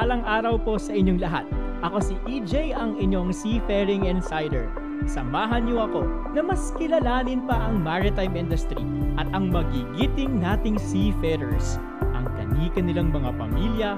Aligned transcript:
Mapagpalang 0.00 0.24
araw 0.24 0.56
po 0.56 0.80
sa 0.80 0.96
inyong 0.96 1.20
lahat. 1.20 1.44
Ako 1.84 2.00
si 2.00 2.16
EJ 2.24 2.72
ang 2.72 2.96
inyong 2.96 3.36
Seafaring 3.36 4.08
Insider. 4.08 4.64
Samahan 5.04 5.68
niyo 5.68 5.84
ako 5.84 6.08
na 6.32 6.40
mas 6.40 6.72
kilalanin 6.80 7.44
pa 7.44 7.68
ang 7.68 7.84
maritime 7.84 8.32
industry 8.32 8.80
at 9.20 9.28
ang 9.36 9.52
magigiting 9.52 10.40
nating 10.40 10.80
seafarers, 10.80 11.76
ang 12.16 12.24
kanika 12.32 12.80
nilang 12.80 13.12
mga 13.12 13.28
pamilya, 13.36 13.90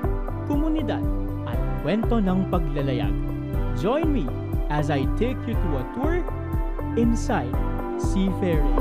komunidad 0.51 1.07
at 1.47 1.59
kwento 1.87 2.19
ng 2.19 2.51
paglalayag. 2.51 3.15
Join 3.79 4.11
me 4.11 4.27
as 4.75 4.91
I 4.91 5.07
take 5.15 5.39
you 5.47 5.55
to 5.55 5.71
a 5.79 5.87
tour 5.95 6.19
inside 6.99 7.55
Seafaring. 8.03 8.75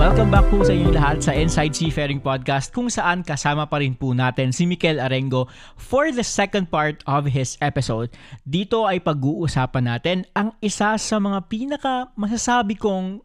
Welcome 0.00 0.32
back 0.32 0.48
po 0.48 0.64
sa 0.64 0.72
inyong 0.72 0.96
lahat 0.96 1.16
sa 1.20 1.36
Inside 1.36 1.76
Seafaring 1.76 2.24
Podcast 2.24 2.72
kung 2.72 2.88
saan 2.88 3.20
kasama 3.20 3.68
pa 3.68 3.76
rin 3.84 3.92
po 3.92 4.16
natin 4.16 4.56
si 4.56 4.64
Mikel 4.64 4.96
Arengo 4.96 5.52
for 5.76 6.08
the 6.08 6.24
second 6.24 6.72
part 6.72 7.04
of 7.04 7.28
his 7.28 7.60
episode. 7.60 8.08
Dito 8.48 8.88
ay 8.88 9.04
pag-uusapan 9.04 9.84
natin 9.84 10.24
ang 10.32 10.56
isa 10.64 10.96
sa 10.96 11.16
mga 11.20 11.44
pinaka 11.52 12.08
masasabi 12.16 12.80
kong 12.80 13.20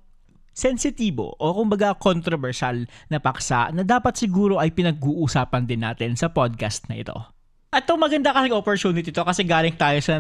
sensitibo 0.51 1.39
o 1.39 1.55
kumbaga 1.55 1.95
controversial 1.95 2.83
na 3.07 3.23
paksa 3.23 3.71
na 3.71 3.87
dapat 3.87 4.19
siguro 4.19 4.59
ay 4.59 4.75
pinag-uusapan 4.75 5.63
din 5.63 5.87
natin 5.87 6.19
sa 6.19 6.27
podcast 6.35 6.83
na 6.91 6.99
ito. 6.99 7.15
At 7.71 7.87
ito 7.87 7.95
maganda 7.95 8.35
kasi 8.35 8.51
opportunity 8.51 9.15
to 9.15 9.23
kasi 9.23 9.47
galing 9.47 9.79
tayo 9.79 10.03
sa 10.03 10.19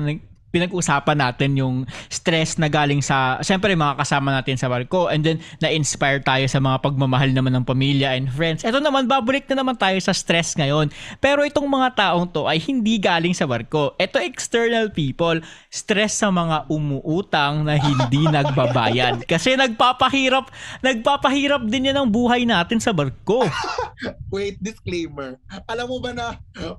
pinag-usapan 0.49 1.17
natin 1.17 1.57
yung 1.57 1.75
stress 2.09 2.57
na 2.57 2.67
galing 2.69 3.01
sa, 3.01 3.37
syempre 3.45 3.73
mga 3.73 4.01
kasama 4.01 4.33
natin 4.33 4.57
sa 4.57 4.69
barko 4.69 5.09
and 5.09 5.21
then 5.25 5.37
na-inspire 5.61 6.21
tayo 6.21 6.45
sa 6.49 6.57
mga 6.57 6.81
pagmamahal 6.81 7.29
naman 7.31 7.53
ng 7.57 7.65
pamilya 7.65 8.17
and 8.17 8.29
friends. 8.33 8.65
Ito 8.65 8.81
naman, 8.81 9.05
babalik 9.05 9.45
na 9.49 9.61
naman 9.61 9.77
tayo 9.77 9.97
sa 10.01 10.13
stress 10.13 10.57
ngayon. 10.57 10.89
Pero 11.21 11.45
itong 11.45 11.69
mga 11.69 11.95
taong 11.95 12.29
to 12.33 12.49
ay 12.49 12.57
hindi 12.61 12.97
galing 12.97 13.33
sa 13.33 13.45
barko. 13.45 13.93
Ito 14.01 14.21
external 14.21 14.89
people, 14.93 15.41
stress 15.69 16.21
sa 16.21 16.33
mga 16.33 16.65
umuutang 16.67 17.65
na 17.65 17.77
hindi 17.77 18.25
nagbabayad. 18.37 19.25
Kasi 19.29 19.53
nagpapahirap, 19.55 20.49
nagpapahirap 20.81 21.61
din 21.69 21.93
yan 21.93 22.03
ang 22.03 22.09
buhay 22.09 22.43
natin 22.43 22.81
sa 22.81 22.91
barko. 22.91 23.45
Wait, 24.33 24.57
disclaimer. 24.61 25.37
Alam 25.65 25.87
mo 25.89 25.97
ba 26.01 26.11
na 26.13 26.27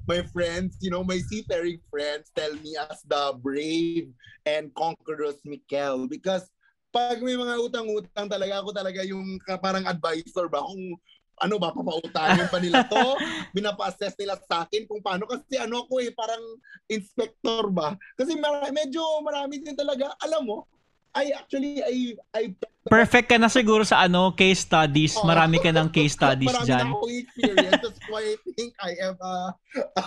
my 0.06 0.22
friends, 0.30 0.78
you 0.80 0.90
know, 0.90 1.02
my 1.02 1.18
seafaring 1.30 1.82
friends 1.90 2.30
tell 2.34 2.52
me 2.62 2.74
as 2.78 3.02
the 3.06 3.34
brave 3.60 4.08
and 4.48 4.72
conquerors 4.72 5.36
Mikel. 5.44 6.08
Because 6.08 6.48
pag 6.88 7.20
may 7.20 7.36
mga 7.36 7.60
utang-utang 7.60 8.26
talaga 8.26 8.64
ako 8.64 8.72
talaga 8.72 9.04
yung 9.04 9.36
parang 9.60 9.84
advisor 9.84 10.48
ba 10.48 10.64
kung 10.64 10.96
ano 11.40 11.56
ba, 11.56 11.72
papautangin 11.72 12.44
pa 12.52 12.60
nila 12.60 12.84
to, 12.84 13.16
binapa-assess 13.56 14.12
nila 14.20 14.36
sa 14.44 14.68
akin 14.68 14.84
kung 14.84 15.00
paano, 15.00 15.24
kasi 15.24 15.56
ano 15.56 15.88
ko 15.88 15.96
eh, 15.96 16.12
parang 16.12 16.40
inspector 16.84 17.64
ba? 17.72 17.96
Kasi 18.12 18.36
mar- 18.36 18.68
medyo 18.76 19.00
marami 19.24 19.56
din 19.56 19.72
talaga, 19.72 20.12
alam 20.20 20.44
mo, 20.44 20.68
I 21.14 21.34
actually, 21.34 21.82
I, 21.82 22.14
I 22.34 22.42
Perfect 22.80 23.28
ka 23.28 23.36
na 23.36 23.52
siguro 23.52 23.84
sa 23.84 24.08
ano, 24.08 24.32
case 24.32 24.64
studies. 24.64 25.12
Oh. 25.20 25.28
Marami 25.28 25.60
ka 25.60 25.68
ng 25.68 25.92
case 25.92 26.16
studies 26.18 26.48
Marami 26.48 26.64
dyan. 26.64 26.86
Marami 26.88 26.96
akong 26.96 27.12
experience. 27.12 27.80
That's 27.84 28.02
why 28.08 28.22
I 28.24 28.36
think 28.56 28.72
I 28.80 28.92
am 29.04 29.16
uh, 29.20 29.50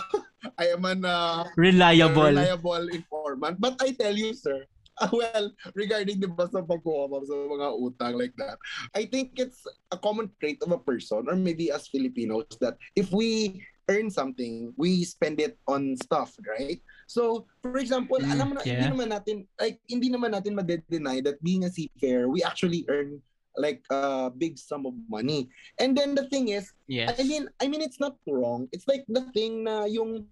I 0.62 0.66
am 0.74 0.82
an 0.82 1.06
uh, 1.06 1.46
reliable. 1.54 2.34
reliable 2.34 2.86
informant. 2.90 3.62
But 3.62 3.78
I 3.78 3.94
tell 3.94 4.10
you, 4.10 4.34
sir, 4.34 4.66
uh, 4.98 5.08
well, 5.14 5.54
regarding 5.78 6.18
the 6.18 6.26
basta 6.26 6.66
pagkuha 6.66 7.14
sa 7.22 7.34
mga 7.46 7.68
utang 7.78 8.18
like 8.18 8.34
that, 8.42 8.58
I 8.90 9.06
think 9.06 9.38
it's 9.38 9.62
a 9.94 9.98
common 9.98 10.34
trait 10.42 10.58
of 10.66 10.74
a 10.74 10.82
person 10.82 11.30
or 11.30 11.38
maybe 11.38 11.70
as 11.70 11.86
Filipinos 11.86 12.50
that 12.58 12.74
if 12.98 13.14
we 13.14 13.62
earn 13.86 14.10
something, 14.10 14.72
we 14.76 15.04
spend 15.04 15.38
it 15.38 15.62
on 15.68 15.94
stuff, 16.00 16.34
right? 16.42 16.82
So, 17.14 17.46
for 17.62 17.78
example, 17.78 18.18
mm, 18.18 18.26
alam 18.26 18.46
mo 18.50 18.54
na, 18.58 18.66
yeah. 18.66 18.82
hindi 18.82 18.90
naman 18.90 19.14
natin, 19.14 19.46
like, 19.54 19.78
hindi 19.86 20.10
naman 20.10 20.34
natin 20.34 20.58
ma-deny 20.58 21.22
that 21.22 21.38
being 21.46 21.62
a 21.62 21.70
seafarer, 21.70 22.26
we 22.26 22.42
actually 22.42 22.82
earn 22.90 23.22
like 23.54 23.86
a 23.94 24.34
big 24.34 24.58
sum 24.58 24.82
of 24.82 24.98
money. 25.06 25.46
And 25.78 25.94
then 25.94 26.18
the 26.18 26.26
thing 26.26 26.50
is, 26.50 26.74
yes. 26.90 27.14
I 27.14 27.22
mean, 27.22 27.46
I 27.62 27.70
mean, 27.70 27.86
it's 27.86 28.02
not 28.02 28.18
wrong. 28.26 28.66
It's 28.74 28.90
like 28.90 29.06
the 29.06 29.30
thing 29.30 29.62
na 29.62 29.86
yung, 29.86 30.26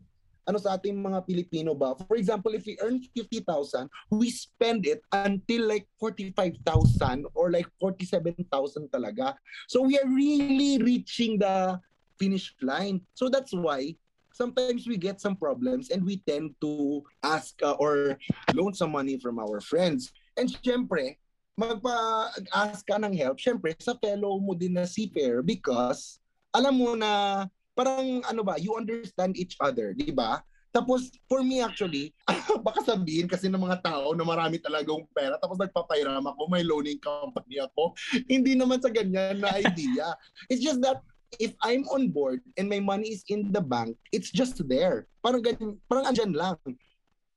ano 0.51 0.59
sa 0.59 0.75
ating 0.75 0.99
mga 0.99 1.23
Pilipino 1.23 1.71
ba? 1.79 1.95
For 1.95 2.19
example, 2.19 2.51
if 2.59 2.67
we 2.67 2.75
earn 2.83 2.99
50,000, 3.15 3.87
we 4.11 4.27
spend 4.35 4.83
it 4.91 5.07
until 5.15 5.71
like 5.71 5.87
45,000 6.03 7.31
or 7.39 7.55
like 7.55 7.71
47,000 7.79 8.43
talaga. 8.91 9.39
So 9.71 9.87
we 9.87 9.95
are 10.03 10.11
really 10.11 10.83
reaching 10.83 11.39
the 11.39 11.79
finish 12.19 12.59
line. 12.59 13.07
So 13.15 13.31
that's 13.31 13.55
why 13.55 13.95
sometimes 14.33 14.89
we 14.89 14.97
get 14.97 15.21
some 15.21 15.37
problems 15.37 15.91
and 15.91 16.05
we 16.05 16.21
tend 16.27 16.57
to 16.61 17.03
ask 17.23 17.57
uh, 17.63 17.77
or 17.79 18.19
loan 18.55 18.75
some 18.75 18.93
money 18.93 19.19
from 19.19 19.39
our 19.39 19.61
friends. 19.61 20.13
And 20.37 20.49
syempre, 20.49 21.21
magpa-ask 21.61 22.89
ka 22.89 22.97
ng 22.97 23.13
help, 23.13 23.37
syempre, 23.37 23.77
sa 23.77 23.97
fellow 24.01 24.41
mo 24.41 24.57
din 24.57 24.77
na 24.77 24.89
seafarer 24.89 25.45
because 25.45 26.21
alam 26.53 26.77
mo 26.81 26.97
na 26.97 27.45
parang 27.77 28.25
ano 28.29 28.45
ba, 28.45 28.57
you 28.61 28.77
understand 28.77 29.37
each 29.37 29.57
other, 29.61 29.93
di 29.97 30.13
ba? 30.13 30.41
Tapos, 30.73 31.13
for 31.29 31.45
me 31.45 31.61
actually, 31.61 32.17
baka 32.67 32.81
sabihin 32.81 33.29
kasi 33.29 33.53
ng 33.53 33.61
mga 33.61 33.85
tao 33.85 34.17
na 34.17 34.25
marami 34.25 34.57
talagang 34.57 35.05
pera, 35.13 35.37
tapos 35.37 35.61
nagpapairam 35.61 36.25
ako, 36.25 36.49
may 36.49 36.65
loaning 36.65 36.97
company 36.97 37.61
ako. 37.61 37.93
Hindi 38.25 38.57
naman 38.57 38.81
sa 38.81 38.89
ganyan 38.89 39.45
na 39.45 39.53
idea. 39.53 40.17
It's 40.49 40.65
just 40.65 40.81
that 40.81 41.05
if 41.39 41.55
I'm 41.63 41.85
on 41.89 42.09
board 42.11 42.41
and 42.57 42.69
my 42.69 42.81
money 42.81 43.09
is 43.09 43.25
in 43.29 43.53
the 43.53 43.61
bank, 43.61 43.97
it's 44.13 44.31
just 44.31 44.61
there. 44.69 45.07
Parang 45.25 45.43
ganyan, 45.43 45.79
parang 45.89 46.13
andyan 46.13 46.33
lang. 46.37 46.59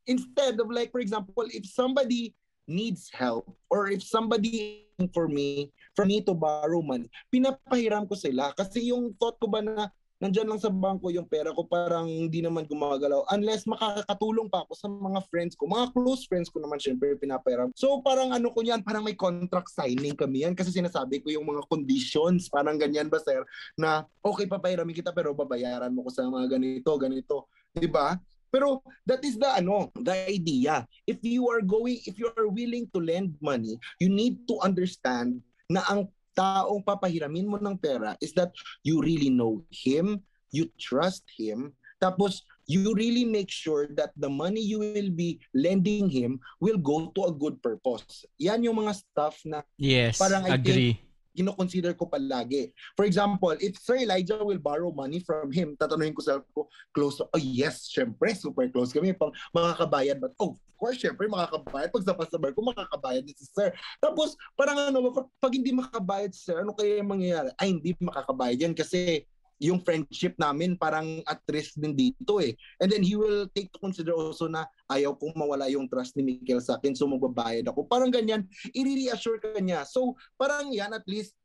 Instead 0.08 0.60
of 0.60 0.70
like, 0.70 0.92
for 0.92 1.00
example, 1.00 1.46
if 1.50 1.66
somebody 1.66 2.36
needs 2.68 3.10
help 3.14 3.46
or 3.70 3.90
if 3.90 4.02
somebody 4.04 4.86
for 5.14 5.28
me, 5.28 5.72
for 5.96 6.06
me 6.06 6.22
to 6.22 6.34
borrow 6.34 6.82
money, 6.82 7.10
pinapahiram 7.34 8.10
ko 8.10 8.16
sila. 8.16 8.54
Kasi 8.58 8.92
yung 8.92 9.14
thought 9.18 9.38
ko 9.40 9.48
ba 9.48 9.62
na 9.62 9.88
nandyan 10.24 10.48
lang 10.48 10.62
sa 10.62 10.72
bangko 10.72 11.12
yung 11.12 11.28
pera 11.28 11.52
ko 11.52 11.68
parang 11.68 12.08
hindi 12.08 12.40
naman 12.40 12.64
gumagalaw 12.64 13.28
unless 13.36 13.68
makakatulong 13.68 14.48
pa 14.48 14.64
ako 14.64 14.74
sa 14.78 14.88
mga 14.88 15.20
friends 15.28 15.54
ko. 15.60 15.68
Mga 15.68 15.92
close 15.92 16.24
friends 16.26 16.48
ko 16.48 16.64
naman 16.64 16.80
syempre 16.80 17.20
pinapairam. 17.20 17.70
So 17.76 18.00
parang 18.00 18.32
ano 18.32 18.52
ko 18.56 18.64
yan, 18.64 18.80
parang 18.82 19.04
may 19.04 19.18
contract 19.18 19.72
signing 19.76 20.16
kami 20.16 20.48
yan 20.48 20.56
kasi 20.56 20.72
sinasabi 20.72 21.20
ko 21.20 21.32
yung 21.32 21.46
mga 21.46 21.68
conditions, 21.68 22.48
parang 22.48 22.80
ganyan 22.80 23.12
ba 23.12 23.20
sir, 23.20 23.44
na 23.76 24.08
okay 24.24 24.48
papairamin 24.48 24.96
kita 24.96 25.12
pero 25.12 25.36
babayaran 25.36 25.92
mo 25.92 26.08
ko 26.08 26.12
sa 26.12 26.24
mga 26.28 26.56
ganito, 26.56 26.92
ganito. 26.96 27.36
'Di 27.76 27.92
ba? 27.92 28.16
Pero 28.56 28.80
that 29.04 29.20
is 29.28 29.36
the 29.36 29.52
ano, 29.52 29.92
the 30.00 30.16
idea. 30.32 30.88
If 31.04 31.20
you 31.28 31.52
are 31.52 31.60
going, 31.60 32.00
if 32.08 32.16
you 32.16 32.32
are 32.32 32.48
willing 32.48 32.88
to 32.96 33.04
lend 33.04 33.36
money, 33.44 33.76
you 34.00 34.08
need 34.08 34.48
to 34.48 34.56
understand 34.64 35.44
na 35.68 35.84
ang 35.92 36.08
taong 36.36 36.84
papahiramin 36.84 37.48
mo 37.48 37.58
ng 37.58 37.80
pera 37.80 38.14
is 38.20 38.36
that 38.36 38.52
you 38.84 39.00
really 39.00 39.32
know 39.32 39.64
him, 39.72 40.20
you 40.52 40.68
trust 40.78 41.24
him, 41.34 41.72
tapos 41.98 42.44
you 42.68 42.94
really 42.94 43.24
make 43.24 43.50
sure 43.50 43.88
that 43.96 44.12
the 44.20 44.30
money 44.30 44.60
you 44.60 44.82
will 44.82 45.12
be 45.14 45.40
lending 45.56 46.10
him 46.10 46.38
will 46.60 46.78
go 46.78 47.10
to 47.16 47.30
a 47.30 47.34
good 47.34 47.62
purpose. 47.64 48.26
Yan 48.38 48.62
yung 48.68 48.84
mga 48.84 49.00
stuff 49.00 49.40
na 49.48 49.64
yes, 49.80 50.20
parang 50.20 50.44
I 50.46 50.60
agree. 50.60 51.00
think 51.00 51.15
kino-consider 51.36 51.92
ko 51.94 52.08
palagi. 52.08 52.72
For 52.96 53.04
example, 53.04 53.54
if 53.60 53.76
Sir 53.84 54.00
Elijah 54.00 54.40
will 54.40 54.58
borrow 54.58 54.96
money 54.96 55.20
from 55.20 55.52
him, 55.52 55.76
tatanungin 55.76 56.16
ko 56.16 56.24
sa 56.24 56.40
ko, 56.56 56.72
close, 56.96 57.20
oh 57.20 57.42
yes, 57.42 57.92
syempre, 57.92 58.32
super 58.32 58.72
close 58.72 58.96
kami, 58.96 59.12
pang 59.12 59.36
makakabayad 59.52 60.24
ba? 60.24 60.32
Oh, 60.40 60.56
of 60.56 60.76
course, 60.80 60.98
syempre, 61.04 61.28
makakabayad. 61.28 61.92
Pag 61.92 62.04
sa 62.08 62.40
bar 62.40 62.56
ko, 62.56 62.64
makakabayad 62.64 63.28
din 63.28 63.36
si 63.36 63.52
Sir. 63.52 63.76
Tapos, 64.00 64.40
parang 64.56 64.80
ano, 64.80 65.12
pag 65.44 65.52
hindi 65.52 65.76
makakabayad 65.76 66.32
si 66.32 66.48
Sir, 66.48 66.64
ano 66.64 66.72
kaya 66.72 67.04
yung 67.04 67.12
mangyayari? 67.12 67.52
Ay, 67.60 67.76
hindi 67.76 67.92
makakabayad 68.00 68.58
yan 68.64 68.74
kasi 68.74 69.28
yung 69.60 69.80
friendship 69.80 70.36
namin 70.36 70.76
parang 70.76 71.24
at 71.24 71.40
risk 71.48 71.80
din 71.80 71.96
dito 71.96 72.44
eh. 72.44 72.56
And 72.80 72.92
then 72.92 73.04
he 73.04 73.16
will 73.16 73.48
take 73.56 73.72
to 73.72 73.80
consider 73.80 74.12
also 74.12 74.52
na 74.52 74.68
ayaw 74.92 75.16
kong 75.16 75.36
mawala 75.36 75.72
yung 75.72 75.88
trust 75.88 76.20
ni 76.20 76.24
Mikel 76.24 76.60
sa 76.60 76.76
akin 76.76 76.92
so 76.92 77.08
magbabayad 77.08 77.68
ako. 77.72 77.88
Parang 77.88 78.12
ganyan, 78.12 78.44
i-reassure 78.76 79.40
ka 79.40 79.60
niya. 79.64 79.88
So 79.88 80.20
parang 80.36 80.76
yan 80.76 80.92
at 80.92 81.08
least 81.08 81.36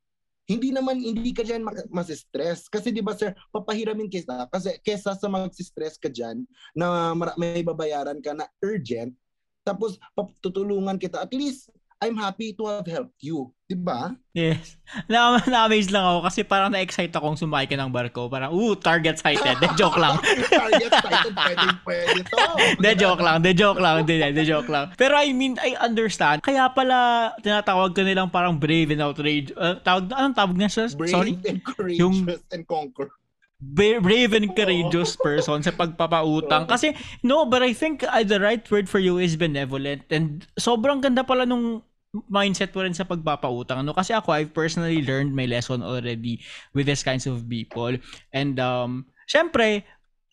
hindi 0.51 0.75
naman 0.75 0.99
hindi 0.99 1.31
ka 1.31 1.47
diyan 1.47 1.63
mas-stress 1.93 2.67
kasi 2.67 2.91
'di 2.91 2.99
ba 2.99 3.15
sir 3.15 3.31
papahiramin 3.55 4.11
kita 4.11 4.51
kasi 4.51 4.75
kesa 4.83 5.15
sa 5.15 5.27
mag-stress 5.31 5.95
ka 5.95 6.11
diyan 6.11 6.43
na 6.75 7.15
may 7.39 7.63
babayaran 7.63 8.19
ka 8.19 8.35
na 8.35 8.49
urgent 8.59 9.15
tapos 9.63 9.95
tutulungan 10.43 10.99
kita 10.99 11.23
at 11.23 11.31
least 11.31 11.71
I'm 12.01 12.17
happy 12.17 12.57
to 12.57 12.65
have 12.65 12.89
helped 12.89 13.21
you. 13.21 13.53
Di 13.69 13.77
ba? 13.77 14.09
Yes. 14.33 14.73
Na- 15.11 15.37
na-amaze 15.45 15.93
lang 15.93 16.01
ako 16.01 16.19
kasi 16.25 16.41
parang 16.41 16.73
na-excite 16.73 17.13
akong 17.13 17.37
sumakay 17.37 17.69
ka 17.69 17.77
ng 17.77 17.93
barko. 17.93 18.25
Parang, 18.25 18.49
ooh, 18.49 18.73
target 18.73 19.21
sighted. 19.21 19.61
De 19.61 19.69
joke 19.77 20.01
lang. 20.01 20.17
target 20.49 20.89
sighted, 20.89 21.37
pwede, 21.37 21.65
pwede 21.85 22.19
to. 22.25 22.41
De 22.81 22.91
joke 22.97 23.21
lang, 23.21 23.37
de 23.45 23.53
joke 23.53 23.77
lang, 23.77 24.01
de, 24.01 24.17
de 24.17 24.43
joke 24.43 24.65
lang. 24.65 24.89
Pero 24.97 25.13
I 25.13 25.29
mean, 25.29 25.61
I 25.61 25.77
understand. 25.77 26.41
Kaya 26.41 26.73
pala, 26.73 27.31
tinatawag 27.45 27.93
ka 27.93 28.01
nilang 28.01 28.33
parang 28.33 28.57
brave 28.57 28.89
and 28.89 29.05
outrage. 29.05 29.53
Uh, 29.53 29.77
tawag, 29.85 30.09
anong 30.09 30.33
tawag 30.33 30.57
na 30.57 30.65
siya? 30.65 30.89
Brave 30.97 31.13
Sorry? 31.13 31.33
and 31.45 31.61
courageous 31.61 32.01
yung, 32.01 32.25
and 32.49 32.65
conquer. 32.65 33.13
brave 33.61 34.33
and 34.33 34.57
courageous 34.57 35.13
person 35.13 35.61
sa 35.61 35.69
pagpapautang. 35.69 36.65
Kasi, 36.65 36.97
no, 37.21 37.45
but 37.45 37.61
I 37.61 37.77
think 37.77 38.01
uh, 38.01 38.25
the 38.25 38.41
right 38.41 38.65
word 38.73 38.89
for 38.89 38.97
you 38.97 39.21
is 39.21 39.37
benevolent. 39.37 40.01
And 40.09 40.41
sobrang 40.57 41.05
ganda 41.05 41.21
pala 41.21 41.45
nung 41.45 41.85
mindset 42.27 42.75
mo 42.75 42.83
rin 42.83 42.95
sa 42.95 43.07
pagpapautang. 43.07 43.87
Ano? 43.87 43.95
Kasi 43.95 44.11
ako, 44.11 44.35
I've 44.35 44.53
personally 44.53 44.99
learned 45.03 45.31
my 45.31 45.47
lesson 45.47 45.79
already 45.79 46.43
with 46.75 46.87
these 46.87 47.03
kinds 47.03 47.27
of 47.27 47.47
people. 47.47 47.95
And, 48.35 48.59
um, 48.59 49.07
syempre, 49.31 49.83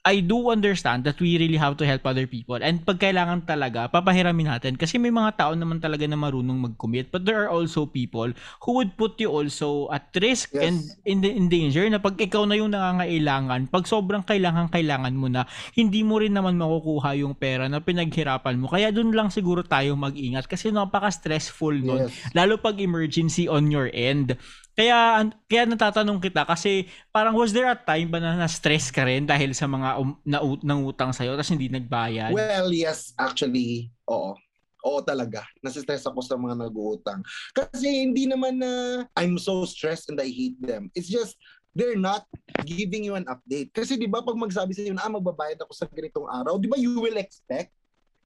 I 0.08 0.24
do 0.24 0.48
understand 0.48 1.04
that 1.04 1.20
we 1.20 1.36
really 1.36 1.60
have 1.60 1.76
to 1.76 1.84
help 1.84 2.08
other 2.08 2.24
people. 2.24 2.56
And 2.56 2.80
pag 2.80 2.96
kailangan 2.96 3.44
talaga, 3.44 3.92
papahiramin 3.92 4.48
natin. 4.48 4.80
Kasi 4.80 4.96
may 4.96 5.12
mga 5.12 5.36
tao 5.36 5.52
naman 5.52 5.84
talaga 5.84 6.08
na 6.08 6.16
marunong 6.16 6.72
mag-commit. 6.72 7.12
But 7.12 7.28
there 7.28 7.44
are 7.44 7.52
also 7.52 7.84
people 7.84 8.32
who 8.64 8.70
would 8.80 8.96
put 8.96 9.20
you 9.20 9.28
also 9.28 9.92
at 9.92 10.08
risk 10.16 10.56
yes. 10.56 10.64
and 10.64 10.76
in, 11.04 11.20
in 11.20 11.52
danger 11.52 11.84
na 11.92 12.00
pag 12.00 12.16
ikaw 12.16 12.48
na 12.48 12.56
yung 12.56 12.72
nangangailangan, 12.72 13.68
pag 13.68 13.84
sobrang 13.84 14.24
kailangan-kailangan 14.24 15.12
mo 15.12 15.28
na, 15.28 15.44
hindi 15.76 16.00
mo 16.00 16.16
rin 16.16 16.32
naman 16.32 16.56
makukuha 16.56 17.12
yung 17.20 17.36
pera 17.36 17.68
na 17.68 17.84
pinaghirapan 17.84 18.56
mo. 18.56 18.72
Kaya 18.72 18.88
dun 18.88 19.12
lang 19.12 19.28
siguro 19.28 19.60
tayo 19.60 19.92
mag-ingat 19.92 20.48
kasi 20.48 20.72
napaka-stressful 20.72 21.84
nun. 21.84 22.08
Yes. 22.08 22.32
Lalo 22.32 22.56
pag 22.56 22.80
emergency 22.80 23.44
on 23.44 23.68
your 23.68 23.92
end. 23.92 24.40
Kaya 24.78 25.26
kaya 25.50 25.66
natatanong 25.66 26.22
kita 26.22 26.46
kasi 26.46 26.86
parang 27.10 27.34
was 27.34 27.50
there 27.50 27.66
a 27.66 27.74
time 27.74 28.14
ba 28.14 28.22
na 28.22 28.38
na-stress 28.38 28.94
ka 28.94 29.02
rin 29.02 29.26
dahil 29.26 29.50
sa 29.50 29.66
mga 29.66 29.98
um, 29.98 30.14
na, 30.22 30.38
nangutang 30.62 31.10
sa'yo 31.10 31.34
tapos 31.34 31.50
hindi 31.50 31.66
nagbayad? 31.66 32.30
Well, 32.30 32.70
yes, 32.70 33.10
actually, 33.18 33.90
oo. 34.06 34.38
Oo 34.86 35.02
talaga. 35.02 35.42
Nasistress 35.66 36.06
ako 36.06 36.22
sa 36.22 36.38
mga 36.38 36.70
nag-uutang. 36.70 37.26
Kasi 37.50 38.06
hindi 38.06 38.30
naman 38.30 38.62
na 38.62 39.02
I'm 39.18 39.34
so 39.34 39.66
stressed 39.66 40.14
and 40.14 40.22
I 40.22 40.30
hate 40.30 40.54
them. 40.62 40.94
It's 40.94 41.10
just 41.10 41.34
they're 41.74 41.98
not 41.98 42.30
giving 42.62 43.02
you 43.02 43.18
an 43.18 43.26
update. 43.26 43.74
Kasi 43.74 43.98
'di 43.98 44.06
ba 44.06 44.22
pag 44.22 44.38
magsabi 44.38 44.78
sa 44.78 44.86
iyo 44.86 44.94
na 44.94 45.02
ah, 45.02 45.10
magbabayad 45.10 45.58
ako 45.66 45.74
sa 45.74 45.90
ganitong 45.90 46.30
araw, 46.30 46.54
'di 46.62 46.70
ba 46.70 46.78
you 46.78 47.02
will 47.02 47.18
expect 47.18 47.74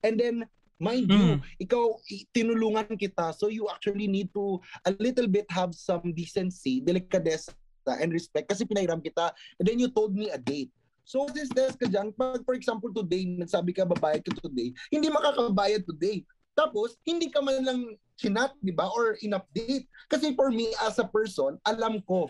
and 0.05 0.21
then 0.21 0.45
Mind 0.83 1.07
mm. 1.07 1.15
you, 1.15 1.27
ikaw 1.63 2.03
tinulungan 2.35 2.99
kita 2.99 3.31
so 3.39 3.47
you 3.47 3.71
actually 3.71 4.11
need 4.11 4.35
to 4.35 4.59
a 4.83 4.91
little 4.99 5.31
bit 5.31 5.47
have 5.47 5.71
some 5.71 6.11
decency, 6.11 6.83
delicadeza 6.83 7.55
and 7.87 8.11
respect 8.11 8.51
kasi 8.51 8.67
pinairam 8.67 8.99
kita 8.99 9.31
and 9.63 9.65
then 9.71 9.79
you 9.79 9.87
told 9.95 10.11
me 10.19 10.27
a 10.35 10.39
date. 10.39 10.75
So 11.07 11.27
this 11.31 11.51
test 11.51 11.79
ka 11.79 11.87
dyan, 11.87 12.15
pag 12.15 12.43
for 12.43 12.59
example 12.59 12.91
today, 12.91 13.27
nagsabi 13.27 13.75
ka 13.75 13.87
babayad 13.87 14.23
ka 14.27 14.35
today, 14.43 14.75
hindi 14.91 15.11
makakabayad 15.11 15.87
today. 15.87 16.27
Tapos, 16.53 17.01
hindi 17.09 17.33
ka 17.33 17.41
man 17.41 17.65
lang 17.65 17.81
chinat, 18.21 18.53
di 18.61 18.77
ba? 18.77 18.85
Or 18.93 19.17
in-update. 19.25 19.89
Kasi 20.13 20.37
for 20.37 20.53
me, 20.53 20.69
as 20.85 21.01
a 21.01 21.09
person, 21.09 21.57
alam 21.65 22.05
ko. 22.05 22.29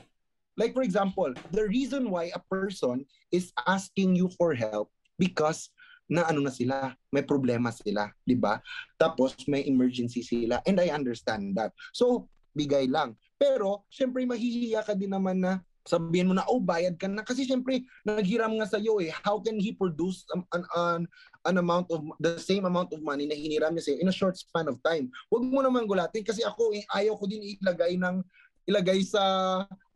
Like 0.55 0.77
for 0.77 0.85
example, 0.85 1.33
the 1.51 1.65
reason 1.65 2.13
why 2.13 2.29
a 2.37 2.43
person 2.53 3.09
is 3.33 3.57
asking 3.67 4.15
you 4.15 4.29
for 4.37 4.53
help 4.53 4.93
because 5.17 5.73
na 6.11 6.27
ano 6.29 6.43
na 6.43 6.53
sila, 6.53 6.95
may 7.13 7.23
problema 7.23 7.71
sila, 7.71 8.11
'di 8.27 8.37
ba? 8.39 8.59
Tapos 8.99 9.37
may 9.47 9.67
emergency 9.67 10.23
sila 10.23 10.59
and 10.67 10.79
I 10.79 10.91
understand 10.91 11.55
that. 11.59 11.73
So, 11.95 12.29
bigay 12.53 12.89
lang. 12.89 13.17
Pero 13.41 13.89
syempre 13.91 14.23
mahihiya 14.23 14.85
ka 14.87 14.95
din 14.95 15.11
naman 15.11 15.41
na 15.43 15.65
sabihin 15.83 16.31
mo 16.31 16.35
na 16.35 16.47
oh 16.47 16.63
bayad 16.63 16.95
ka 16.95 17.11
na 17.11 17.27
kasi 17.27 17.43
syempre 17.43 17.83
naghiram 18.07 18.55
nga 18.55 18.71
sa 18.71 18.79
iyo 18.79 19.03
eh 19.03 19.11
how 19.27 19.43
can 19.43 19.59
he 19.59 19.75
produce 19.75 20.23
an, 20.31 20.47
an, 20.55 21.03
an 21.43 21.57
amount 21.59 21.91
of 21.91 22.07
the 22.23 22.39
same 22.39 22.63
amount 22.63 22.95
of 22.95 23.03
money 23.03 23.27
na 23.27 23.35
hiniram 23.35 23.75
niya 23.75 23.91
sa 23.91 23.99
in 23.99 24.07
a 24.07 24.15
short 24.15 24.39
span 24.39 24.71
of 24.71 24.79
time 24.87 25.11
wag 25.27 25.43
mo 25.43 25.59
naman 25.59 25.91
gulatin 25.91 26.23
kasi 26.23 26.47
ako 26.47 26.71
eh, 26.71 26.87
ayaw 26.95 27.19
ko 27.19 27.27
din 27.27 27.59
ilagay 27.59 27.99
ng 27.99 28.23
ilagay 28.71 29.03
sa 29.03 29.23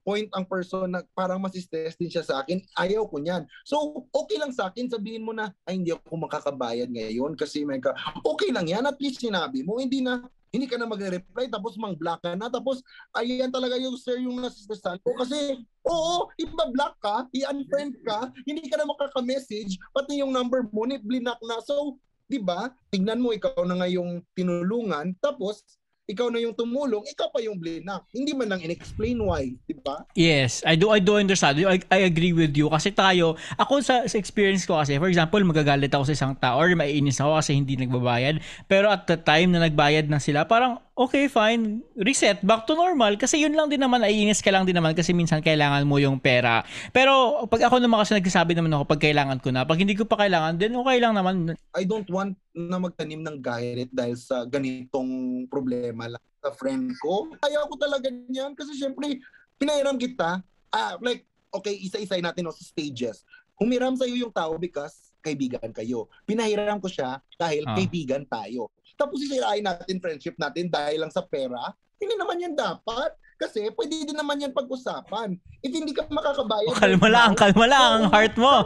point 0.06 0.31
ang 0.38 0.47
person 0.47 0.87
na 0.87 1.03
parang 1.19 1.43
masistress 1.43 1.99
din 1.99 2.06
siya 2.06 2.23
sa 2.23 2.47
akin, 2.47 2.62
ayaw 2.79 3.11
ko 3.11 3.19
niyan. 3.19 3.43
So, 3.67 4.06
okay 4.14 4.38
lang 4.38 4.55
sa 4.55 4.70
akin, 4.70 4.87
sabihin 4.87 5.26
mo 5.26 5.35
na, 5.35 5.50
ay 5.67 5.82
hindi 5.82 5.91
ako 5.91 6.31
makakabayad 6.31 6.87
ngayon 6.94 7.35
kasi 7.35 7.67
may 7.67 7.82
ka, 7.82 7.91
okay 8.23 8.55
lang 8.55 8.70
yan, 8.70 8.87
at 8.87 8.94
least 9.03 9.19
sinabi 9.19 9.67
mo, 9.67 9.82
hindi 9.82 10.06
na, 10.06 10.23
hindi 10.55 10.70
ka 10.70 10.79
na 10.79 10.87
magre-reply 10.87 11.50
tapos 11.50 11.75
mang 11.76 11.99
block 11.99 12.23
ka 12.25 12.32
na 12.32 12.49
tapos 12.49 12.81
ayan 13.12 13.53
talaga 13.53 13.76
yung 13.76 13.99
sir 13.99 14.17
yung 14.23 14.41
nasistresan 14.41 14.97
ko 15.05 15.12
kasi 15.19 15.61
oo 15.85 16.32
iba-block 16.41 16.97
ka 17.03 17.29
i-unfriend 17.35 18.00
ka 18.06 18.32
hindi 18.49 18.64
ka 18.64 18.81
na 18.81 18.88
makaka-message 18.88 19.76
pati 19.93 20.25
yung 20.25 20.32
number 20.32 20.64
mo 20.73 20.88
blinak 20.88 21.37
na 21.44 21.61
so 21.61 22.00
'di 22.31 22.41
ba 22.41 22.73
tignan 22.88 23.20
mo 23.20 23.37
ikaw 23.37 23.69
na 23.69 23.85
nga 23.85 23.88
yung 23.91 24.25
tinulungan 24.32 25.12
tapos 25.20 25.61
ikaw 26.06 26.31
na 26.31 26.38
yung 26.38 26.55
tumulong, 26.55 27.03
ikaw 27.03 27.26
pa 27.35 27.43
yung 27.43 27.58
blinak. 27.58 28.06
Hindi 28.14 28.31
man 28.31 28.55
lang 28.55 28.62
in-explain 28.62 29.19
why, 29.19 29.50
di 29.67 29.75
ba? 29.75 30.06
Yes, 30.14 30.62
I 30.62 30.79
do 30.79 30.94
I 30.94 31.03
do 31.03 31.19
understand. 31.19 31.58
I, 31.67 31.82
I 31.91 32.06
agree 32.06 32.31
with 32.31 32.55
you 32.55 32.70
kasi 32.70 32.94
tayo, 32.94 33.35
ako 33.58 33.82
sa, 33.82 34.06
sa 34.06 34.14
experience 34.14 34.62
ko 34.62 34.79
kasi, 34.79 35.03
for 35.03 35.11
example, 35.11 35.43
magagalit 35.43 35.91
ako 35.91 36.06
sa 36.06 36.14
isang 36.14 36.35
tao 36.38 36.62
or 36.62 36.70
maiinis 36.79 37.19
ako 37.19 37.43
kasi 37.43 37.58
hindi 37.58 37.75
nagbabayad. 37.75 38.38
Pero 38.70 38.87
at 38.87 39.11
the 39.11 39.19
time 39.19 39.58
na 39.58 39.67
nagbayad 39.67 40.06
na 40.06 40.23
sila, 40.23 40.47
parang 40.47 40.79
okay, 40.96 41.28
fine, 41.28 41.84
reset, 41.93 42.40
back 42.40 42.64
to 42.64 42.72
normal. 42.72 43.20
Kasi 43.20 43.37
yun 43.44 43.52
lang 43.52 43.69
din 43.69 43.84
naman, 43.84 44.00
aiinis 44.00 44.40
ka 44.40 44.48
lang 44.48 44.64
din 44.64 44.72
naman 44.72 44.96
kasi 44.96 45.12
minsan 45.12 45.44
kailangan 45.44 45.84
mo 45.84 46.00
yung 46.00 46.16
pera. 46.16 46.64
Pero 46.90 47.44
pag 47.46 47.69
ako 47.69 47.84
naman 47.84 48.00
kasi 48.00 48.16
nagsasabi 48.16 48.56
naman 48.56 48.72
ako 48.72 48.96
pag 48.96 49.04
kailangan 49.04 49.38
ko 49.44 49.52
na, 49.52 49.69
pag 49.69 49.76
hindi 49.76 49.93
ko 49.93 50.08
pa 50.08 50.16
kailangan, 50.25 50.56
then 50.56 50.72
okay 50.72 50.96
lang 50.96 51.12
naman. 51.12 51.52
I 51.76 51.84
don't 51.84 52.08
want 52.08 52.40
na 52.56 52.81
magtanim 52.81 53.20
ng 53.20 53.44
galit 53.44 53.93
dahil 53.93 54.16
sa 54.16 54.48
ganitong 54.48 55.44
problema 55.52 56.08
lang 56.08 56.25
sa 56.40 56.50
friend 56.56 56.96
ko. 57.04 57.28
Ayaw 57.44 57.69
ko 57.69 57.76
talaga 57.76 58.08
niyan 58.08 58.56
kasi 58.56 58.72
syempre, 58.72 59.20
pinairam 59.60 60.00
kita, 60.00 60.40
ah, 60.72 60.96
like, 61.04 61.28
okay, 61.52 61.76
isa-isay 61.76 62.25
natin 62.25 62.48
no, 62.48 62.56
sa 62.56 62.64
stages. 62.64 63.20
Humiram 63.60 63.96
sa 64.00 64.08
iyo 64.08 64.28
yung 64.28 64.32
tao 64.32 64.56
because 64.56 65.06
kaibigan 65.26 65.70
kayo. 65.75 66.06
Pinahiram 66.23 66.78
ko 66.78 66.87
siya 66.87 67.19
dahil 67.34 67.67
ah. 67.67 67.75
kaibigan 67.75 68.23
tayo. 68.31 68.70
Tapos 68.94 69.19
sisirain 69.19 69.67
natin 69.67 69.99
friendship 69.99 70.38
natin 70.38 70.70
dahil 70.70 71.02
lang 71.02 71.11
sa 71.11 71.26
pera. 71.26 71.75
Hindi 71.99 72.14
naman 72.14 72.38
yan 72.38 72.55
dapat. 72.55 73.19
Kasi 73.37 73.69
pwede 73.76 74.08
din 74.08 74.17
naman 74.17 74.40
yan 74.40 74.56
pag-usapan. 74.56 75.37
If 75.61 75.69
hindi 75.69 75.93
ka 75.93 76.08
makakabayad. 76.08 76.73
Oh, 76.73 76.81
kalma 76.81 77.08
lang, 77.12 77.31
kalma 77.37 77.67
lang 77.69 77.84
ang 77.84 78.06
heart 78.08 78.32
mo. 78.40 78.64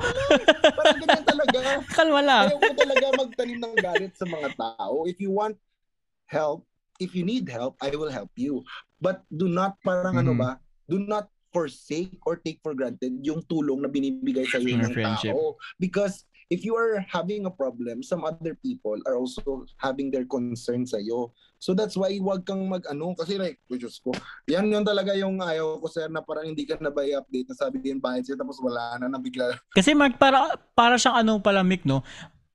Parang 0.78 0.98
ganyan 1.02 1.24
talaga. 1.26 1.58
kalma 1.98 2.20
lang. 2.22 2.44
Ayaw 2.54 2.58
ko 2.62 2.70
talaga 2.78 3.04
magtanim 3.18 3.58
ng 3.58 3.74
galit 3.82 4.12
sa 4.14 4.26
mga 4.30 4.54
tao. 4.54 5.10
If 5.10 5.18
you 5.18 5.34
want 5.34 5.58
help, 6.30 6.62
if 7.02 7.18
you 7.18 7.26
need 7.26 7.50
help, 7.50 7.74
I 7.82 7.90
will 7.98 8.14
help 8.14 8.30
you. 8.38 8.62
But 9.02 9.26
do 9.26 9.50
not 9.50 9.74
parang 9.82 10.14
mm-hmm. 10.14 10.30
ano 10.30 10.38
ba, 10.38 10.50
do 10.86 11.02
not 11.02 11.26
forsake 11.50 12.14
or 12.22 12.38
take 12.38 12.62
for 12.62 12.78
granted 12.78 13.18
yung 13.26 13.42
tulong 13.50 13.82
na 13.82 13.90
binibigay 13.90 14.46
sa 14.46 14.62
iyo 14.62 14.78
ng 14.78 14.94
tao. 14.94 15.58
Because 15.82 16.29
if 16.50 16.66
you 16.66 16.74
are 16.74 16.98
having 17.06 17.46
a 17.46 17.54
problem, 17.54 18.02
some 18.02 18.26
other 18.26 18.58
people 18.58 18.98
are 19.06 19.14
also 19.14 19.64
having 19.78 20.10
their 20.10 20.26
concerns 20.26 20.90
sa 20.90 20.98
iyo. 20.98 21.30
So 21.62 21.72
that's 21.72 21.94
why 21.94 22.10
wag 22.18 22.42
kang 22.42 22.66
mag-ano 22.66 23.14
kasi 23.14 23.38
like, 23.38 23.62
oh, 23.70 23.78
Diyos 23.78 24.02
ko, 24.02 24.10
yan 24.50 24.66
yun 24.66 24.82
talaga 24.82 25.14
yung 25.14 25.38
ayaw 25.38 25.78
ko 25.78 25.86
sir 25.86 26.10
na 26.10 26.20
parang 26.20 26.50
hindi 26.50 26.66
ka 26.66 26.76
na 26.82 26.90
ba 26.90 27.06
i-update 27.06 27.54
na 27.54 27.56
sabi 27.56 27.78
din 27.78 28.02
bayad 28.02 28.26
siya 28.26 28.36
tapos 28.36 28.58
wala 28.58 28.98
na 28.98 29.06
nabigla. 29.06 29.54
Kasi 29.70 29.94
Mark, 29.94 30.18
para, 30.18 30.58
para 30.74 30.98
siyang 30.98 31.22
ano 31.22 31.38
pala 31.38 31.62
Mick, 31.62 31.86
no? 31.86 32.02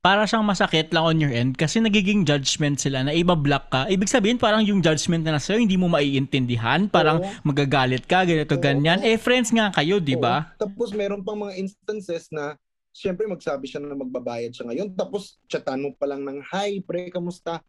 para 0.05 0.29
siyang 0.29 0.45
masakit 0.45 0.93
lang 0.93 1.01
on 1.01 1.17
your 1.17 1.33
end 1.33 1.57
kasi 1.57 1.81
nagiging 1.81 2.29
judgment 2.29 2.77
sila 2.77 3.01
na 3.01 3.09
iba-block 3.09 3.73
ka. 3.73 3.81
Ibig 3.89 4.05
sabihin 4.05 4.37
parang 4.37 4.61
yung 4.61 4.77
judgment 4.77 5.25
na 5.25 5.33
nasa 5.33 5.57
hindi 5.57 5.81
mo 5.81 5.89
maiintindihan, 5.89 6.85
parang 6.93 7.25
Oo. 7.25 7.41
magagalit 7.41 8.05
ka, 8.05 8.21
ganito, 8.21 8.53
Oo. 8.53 8.61
ganyan. 8.61 9.01
Eh, 9.01 9.17
friends 9.17 9.49
nga 9.49 9.73
kayo, 9.73 9.97
di 9.97 10.13
ba? 10.13 10.53
Tapos 10.61 10.93
meron 10.93 11.25
pang 11.25 11.41
mga 11.41 11.57
instances 11.57 12.29
na 12.29 12.53
Siyempre, 12.95 13.27
magsabi 13.27 13.67
siya 13.67 13.83
na 13.83 13.91
magbabayad 13.91 14.55
siya 14.55 14.71
ngayon. 14.71 14.95
Tapos, 14.95 15.35
chatan 15.51 15.83
mo 15.83 15.91
pa 15.99 16.07
lang 16.07 16.23
ng, 16.23 16.39
Hi, 16.55 16.79
pre, 16.79 17.11
kamusta? 17.11 17.59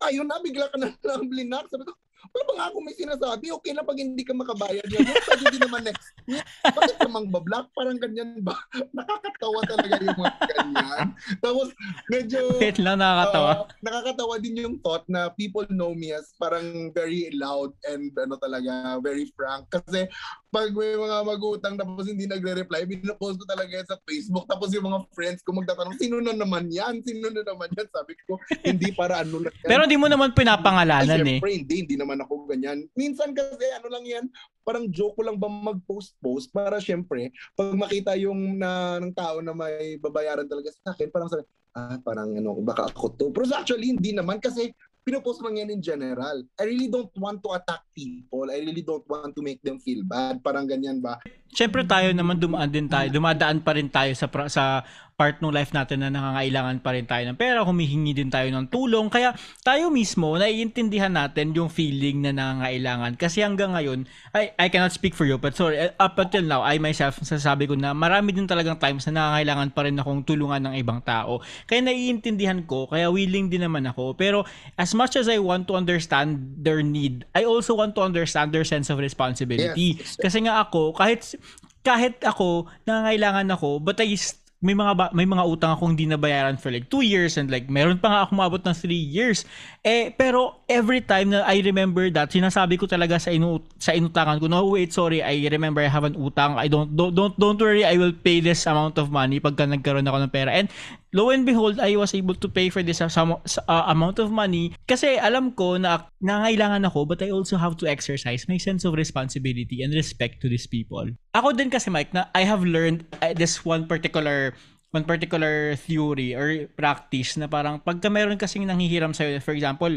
Ayun 0.00 0.24
na, 0.24 0.40
bigla 0.40 0.72
ka 0.72 0.80
na 0.80 0.88
lang 1.12 1.28
blinak. 1.28 1.68
Sabi 1.68 1.84
ko, 1.84 1.92
wala 2.28 2.42
ba 2.44 2.52
nga 2.56 2.66
ako 2.70 2.76
may 2.84 2.96
sinasabi? 2.96 3.46
Okay 3.60 3.72
na 3.72 3.82
pag 3.82 3.98
hindi 3.98 4.22
ka 4.22 4.34
makabayad 4.36 4.86
yan. 4.86 5.04
Pag 5.24 5.40
hindi 5.40 5.58
naman 5.58 5.80
next 5.82 6.08
week. 6.28 6.44
Bakit 6.62 6.96
namang 7.08 7.26
bablock? 7.32 7.66
Parang 7.72 7.98
ganyan 7.98 8.38
ba? 8.44 8.56
Nakakatawa 8.96 9.60
talaga 9.66 9.94
yung 9.98 10.18
mga 10.18 10.34
ganyan. 10.52 11.06
Tapos, 11.40 11.68
medyo... 12.12 12.40
Wait 12.60 12.78
lang, 12.78 13.00
nakakatawa. 13.00 13.50
Uh, 13.50 13.66
nakakatawa 13.82 14.34
din 14.38 14.62
yung 14.62 14.76
thought 14.84 15.04
na 15.08 15.32
people 15.34 15.66
know 15.72 15.96
me 15.96 16.12
as 16.12 16.30
parang 16.36 16.92
very 16.92 17.32
loud 17.34 17.72
and 17.88 18.12
ano 18.14 18.36
talaga, 18.36 19.00
very 19.00 19.26
frank. 19.34 19.66
Kasi 19.72 20.06
pag 20.50 20.70
may 20.74 20.98
mga 20.98 21.16
magutang 21.24 21.74
tapos 21.78 22.10
hindi 22.10 22.26
nagre-reply, 22.26 22.84
binapost 22.86 23.38
ko 23.42 23.46
talaga 23.46 23.70
yan 23.70 23.86
sa 23.86 23.98
Facebook. 24.04 24.46
Tapos 24.50 24.74
yung 24.74 24.86
mga 24.86 25.00
friends 25.14 25.40
ko 25.46 25.54
magtatanong, 25.54 25.96
sino 25.98 26.18
na 26.18 26.34
naman 26.34 26.66
yan? 26.68 27.00
Sino 27.06 27.30
na 27.30 27.42
naman 27.42 27.70
yan? 27.74 27.88
Sabi 27.90 28.12
ko, 28.26 28.36
hindi 28.66 28.90
para 28.94 29.22
ano 29.22 29.42
lang 29.42 29.54
yan. 29.62 29.68
Pero 29.70 29.80
hindi 29.86 29.98
mo 29.98 30.06
naman 30.10 30.34
pinapangalanan 30.34 31.22
Ay, 31.22 31.38
eh. 31.38 31.58
hindi, 31.62 31.74
hindi 31.86 31.96
naman 31.98 32.09
naman 32.10 32.26
ako 32.26 32.50
ganyan. 32.50 32.90
Minsan 32.98 33.30
kasi 33.30 33.70
ano 33.70 33.86
lang 33.86 34.02
yan, 34.02 34.26
parang 34.66 34.90
joke 34.90 35.14
ko 35.14 35.22
lang 35.22 35.38
ba 35.38 35.46
mag-post-post 35.46 36.50
para 36.50 36.82
syempre, 36.82 37.30
pag 37.54 37.70
makita 37.78 38.18
yung 38.18 38.58
na, 38.58 38.98
ng 38.98 39.14
tao 39.14 39.38
na 39.38 39.54
may 39.54 39.94
babayaran 40.02 40.50
talaga 40.50 40.74
sa 40.74 40.90
akin, 40.90 41.06
parang 41.14 41.30
sabi, 41.30 41.46
ah, 41.78 42.02
parang 42.02 42.34
ano, 42.34 42.58
baka 42.58 42.90
ako 42.90 43.14
to. 43.14 43.26
Pero 43.30 43.46
actually, 43.54 43.94
hindi 43.94 44.10
naman 44.10 44.42
kasi 44.42 44.74
pinopost 45.00 45.40
lang 45.40 45.56
yan 45.56 45.70
in 45.72 45.80
general. 45.80 46.44
I 46.60 46.68
really 46.68 46.90
don't 46.90 47.12
want 47.16 47.40
to 47.46 47.56
attack 47.56 47.82
people. 47.96 48.50
I 48.52 48.60
really 48.60 48.84
don't 48.84 49.06
want 49.08 49.32
to 49.32 49.42
make 49.42 49.62
them 49.64 49.80
feel 49.80 50.04
bad. 50.04 50.44
Parang 50.44 50.68
ganyan 50.68 51.00
ba? 51.00 51.16
Siyempre 51.50 51.82
tayo 51.88 52.12
naman 52.12 52.36
dumaan 52.36 52.68
din 52.68 52.86
tayo, 52.86 53.08
dumadaan 53.08 53.64
pa 53.64 53.74
rin 53.74 53.88
tayo 53.88 54.12
sa 54.12 54.28
sa 54.46 54.84
part 55.20 55.44
ng 55.44 55.52
life 55.52 55.76
natin 55.76 56.00
na 56.00 56.08
nangangailangan 56.08 56.80
pa 56.80 56.96
rin 56.96 57.04
tayo 57.04 57.28
ng 57.28 57.36
pera, 57.36 57.60
humihingi 57.60 58.16
din 58.16 58.32
tayo 58.32 58.48
ng 58.48 58.72
tulong. 58.72 59.12
Kaya 59.12 59.36
tayo 59.60 59.92
mismo, 59.92 60.32
naiintindihan 60.40 61.12
natin 61.12 61.52
yung 61.52 61.68
feeling 61.68 62.24
na 62.24 62.32
nangangailangan. 62.32 63.20
Kasi 63.20 63.44
hanggang 63.44 63.76
ngayon, 63.76 64.08
I, 64.32 64.56
I 64.56 64.72
cannot 64.72 64.96
speak 64.96 65.12
for 65.12 65.28
you, 65.28 65.36
but 65.36 65.52
sorry, 65.52 65.76
up 66.00 66.16
until 66.16 66.40
now, 66.40 66.64
I 66.64 66.80
myself, 66.80 67.20
sasabi 67.20 67.68
ko 67.68 67.76
na 67.76 67.92
marami 67.92 68.32
din 68.32 68.48
talagang 68.48 68.80
times 68.80 69.04
na 69.12 69.20
nangangailangan 69.20 69.68
pa 69.76 69.84
rin 69.84 70.00
akong 70.00 70.24
tulungan 70.24 70.72
ng 70.72 70.74
ibang 70.80 71.04
tao. 71.04 71.44
Kaya 71.68 71.84
naiintindihan 71.84 72.64
ko, 72.64 72.88
kaya 72.88 73.12
willing 73.12 73.52
din 73.52 73.60
naman 73.60 73.84
ako. 73.92 74.16
Pero 74.16 74.48
as 74.80 74.96
much 74.96 75.20
as 75.20 75.28
I 75.28 75.36
want 75.36 75.68
to 75.68 75.76
understand 75.76 76.64
their 76.64 76.80
need, 76.80 77.28
I 77.36 77.44
also 77.44 77.76
want 77.76 77.92
to 78.00 78.08
understand 78.08 78.56
their 78.56 78.64
sense 78.64 78.88
of 78.88 78.96
responsibility. 78.96 80.00
Yes. 80.00 80.16
Kasi 80.16 80.48
nga 80.48 80.64
ako, 80.64 80.96
kahit 80.96 81.36
kahit 81.80 82.20
ako 82.20 82.68
nangangailangan 82.84 83.48
ako 83.56 83.80
but 83.80 83.96
I 84.04 84.12
may 84.60 84.76
mga 84.76 84.92
ba, 84.92 85.06
may 85.16 85.24
mga 85.24 85.40
utang 85.48 85.72
akong 85.72 85.96
hindi 85.96 86.04
nabayaran 86.04 86.60
for 86.60 86.68
like 86.68 86.84
2 86.92 87.00
years 87.00 87.40
and 87.40 87.48
like 87.48 87.72
meron 87.72 87.96
pa 87.96 88.12
nga 88.12 88.20
ako 88.28 88.30
umabot 88.36 88.60
ng 88.60 88.76
3 88.76 88.92
years. 88.92 89.48
Eh 89.80 90.12
pero 90.12 90.60
every 90.68 91.00
time 91.00 91.32
na 91.32 91.48
I 91.48 91.64
remember 91.64 92.12
that, 92.12 92.28
sinasabi 92.28 92.76
ko 92.76 92.84
talaga 92.84 93.16
sa 93.16 93.32
inu 93.32 93.64
sa 93.80 93.96
inutangan 93.96 94.36
ko, 94.36 94.52
no 94.52 94.68
wait, 94.68 94.92
sorry, 94.92 95.24
I 95.24 95.48
remember 95.48 95.80
I 95.80 95.88
have 95.88 96.04
an 96.04 96.12
utang. 96.12 96.60
I 96.60 96.68
don't 96.68 96.92
don't 96.92 97.16
don't, 97.16 97.32
don't 97.40 97.56
worry, 97.56 97.88
I 97.88 97.96
will 97.96 98.12
pay 98.12 98.44
this 98.44 98.68
amount 98.68 99.00
of 99.00 99.08
money 99.08 99.40
pagka 99.40 99.64
nagkaroon 99.64 100.04
ako 100.04 100.28
ng 100.28 100.32
pera. 100.32 100.52
And 100.52 100.68
lo 101.10 101.30
and 101.30 101.42
behold, 101.42 101.82
I 101.82 101.98
was 101.98 102.14
able 102.14 102.38
to 102.38 102.48
pay 102.48 102.70
for 102.70 102.82
this 102.82 103.02
uh, 103.02 103.10
uh, 103.10 103.84
amount 103.90 104.18
of 104.22 104.30
money 104.30 104.74
kasi 104.86 105.18
alam 105.18 105.52
ko 105.54 105.76
na 105.76 106.06
nangailangan 106.22 106.86
ako 106.86 107.06
but 107.06 107.22
I 107.22 107.34
also 107.34 107.58
have 107.58 107.74
to 107.82 107.90
exercise 107.90 108.46
my 108.46 108.58
sense 108.58 108.86
of 108.86 108.94
responsibility 108.94 109.82
and 109.82 109.90
respect 109.94 110.38
to 110.42 110.48
these 110.48 110.70
people. 110.70 111.06
Ako 111.34 111.54
din 111.54 111.70
kasi 111.70 111.90
Mike 111.90 112.14
na 112.14 112.30
I 112.34 112.46
have 112.46 112.62
learned 112.62 113.10
uh, 113.18 113.34
this 113.34 113.66
one 113.66 113.90
particular 113.90 114.54
one 114.90 115.06
particular 115.06 115.78
theory 115.78 116.34
or 116.34 116.66
practice 116.74 117.38
na 117.38 117.46
parang 117.46 117.78
pagka 117.78 118.10
meron 118.10 118.38
kasing 118.38 118.66
nanghihiram 118.66 119.14
sa'yo, 119.14 119.38
for 119.38 119.54
example, 119.54 119.90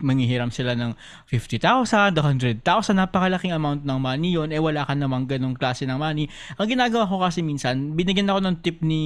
manghihiram 0.00 0.48
sila 0.48 0.72
ng 0.72 0.96
50,000, 1.28 2.16
100,000, 2.16 2.64
napakalaking 2.96 3.52
amount 3.52 3.84
ng 3.84 3.98
money 4.00 4.32
yon 4.32 4.48
eh 4.48 4.58
wala 4.58 4.88
ka 4.88 4.96
namang 4.96 5.28
ganong 5.28 5.52
klase 5.52 5.84
ng 5.84 6.00
money. 6.00 6.32
Ang 6.56 6.68
ginagawa 6.72 7.04
ko 7.04 7.20
kasi 7.20 7.44
minsan, 7.44 7.92
binigyan 7.92 8.32
ako 8.32 8.40
ng 8.40 8.56
tip 8.64 8.80
ni 8.80 9.02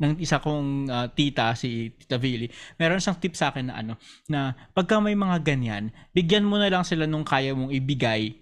ng 0.00 0.16
isa 0.16 0.40
kong 0.40 0.88
uh, 0.88 1.06
tita, 1.12 1.52
si 1.52 1.92
Tita 1.92 2.16
Vili, 2.16 2.48
meron 2.80 2.98
siyang 2.98 3.20
tip 3.20 3.36
sa 3.36 3.52
akin 3.52 3.68
na 3.68 3.74
ano, 3.78 3.94
na 4.32 4.56
pagka 4.72 4.96
may 4.98 5.14
mga 5.14 5.44
ganyan, 5.44 5.92
bigyan 6.16 6.48
mo 6.48 6.56
na 6.56 6.72
lang 6.72 6.82
sila 6.82 7.04
nung 7.04 7.24
kaya 7.24 7.52
mong 7.52 7.70
ibigay 7.70 8.32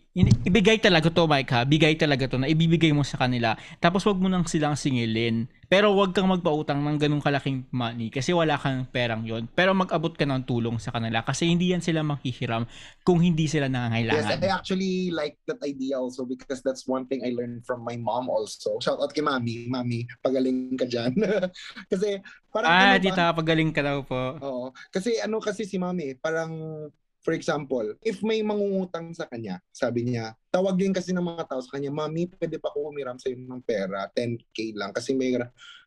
ibigay 0.42 0.80
talaga 0.82 1.12
to 1.12 1.28
Mike 1.28 1.52
ha, 1.52 1.62
bigay 1.62 1.94
talaga 1.94 2.26
to 2.26 2.40
na 2.40 2.50
ibibigay 2.50 2.90
mo 2.90 3.06
sa 3.06 3.20
kanila. 3.20 3.54
Tapos 3.78 4.02
wag 4.08 4.18
mo 4.18 4.26
nang 4.26 4.48
silang 4.48 4.74
singilin. 4.74 5.46
Pero 5.68 5.92
wag 5.92 6.16
kang 6.16 6.32
magpautang 6.32 6.80
ng 6.80 6.96
ganung 6.96 7.20
kalaking 7.20 7.68
money 7.68 8.08
kasi 8.08 8.32
wala 8.32 8.56
kang 8.56 8.88
perang 8.88 9.22
yon. 9.28 9.44
Pero 9.52 9.76
mag-abot 9.76 10.16
ka 10.16 10.24
ng 10.24 10.48
tulong 10.48 10.80
sa 10.80 10.90
kanila 10.96 11.20
kasi 11.20 11.44
hindi 11.44 11.76
yan 11.76 11.84
sila 11.84 12.00
manghihiram 12.00 12.64
kung 13.04 13.20
hindi 13.20 13.44
sila 13.44 13.68
nangangailangan. 13.68 14.40
Yes, 14.40 14.42
I 14.42 14.48
actually 14.48 15.12
like 15.12 15.36
that 15.44 15.60
idea 15.60 16.00
also 16.00 16.24
because 16.24 16.64
that's 16.64 16.88
one 16.88 17.04
thing 17.04 17.20
I 17.20 17.36
learned 17.36 17.68
from 17.68 17.84
my 17.84 18.00
mom 18.00 18.32
also. 18.32 18.80
Shout 18.80 18.96
out 18.96 19.12
kay 19.12 19.20
Mami. 19.20 19.68
Mami, 19.68 20.08
pagaling 20.24 20.72
ka 20.80 20.88
dyan. 20.88 21.12
kasi 21.92 22.16
parang 22.48 22.72
Ah, 22.72 22.96
ano 22.96 23.04
tita, 23.04 23.36
pagaling 23.36 23.70
ka 23.70 23.84
daw 23.84 24.00
po. 24.08 24.40
Oo. 24.40 24.66
Kasi 24.88 25.20
ano 25.20 25.36
kasi 25.36 25.68
si 25.68 25.76
Mami, 25.76 26.16
parang 26.16 26.56
For 27.28 27.36
example, 27.36 27.92
if 28.00 28.24
may 28.24 28.40
mangungutang 28.40 29.12
sa 29.12 29.28
kanya, 29.28 29.60
sabi 29.68 30.00
niya, 30.00 30.32
tawag 30.48 30.80
din 30.80 30.96
kasi 30.96 31.12
ng 31.12 31.20
mga 31.20 31.44
tao 31.44 31.60
sa 31.60 31.76
kanya, 31.76 31.92
Mami, 31.92 32.24
pwede 32.24 32.56
pa 32.56 32.72
ako 32.72 32.88
humiram 32.88 33.20
sa 33.20 33.28
iyo 33.28 33.36
ng 33.44 33.60
pera, 33.68 34.08
10k 34.16 34.72
lang. 34.72 34.96
Kasi 34.96 35.12
may 35.12 35.36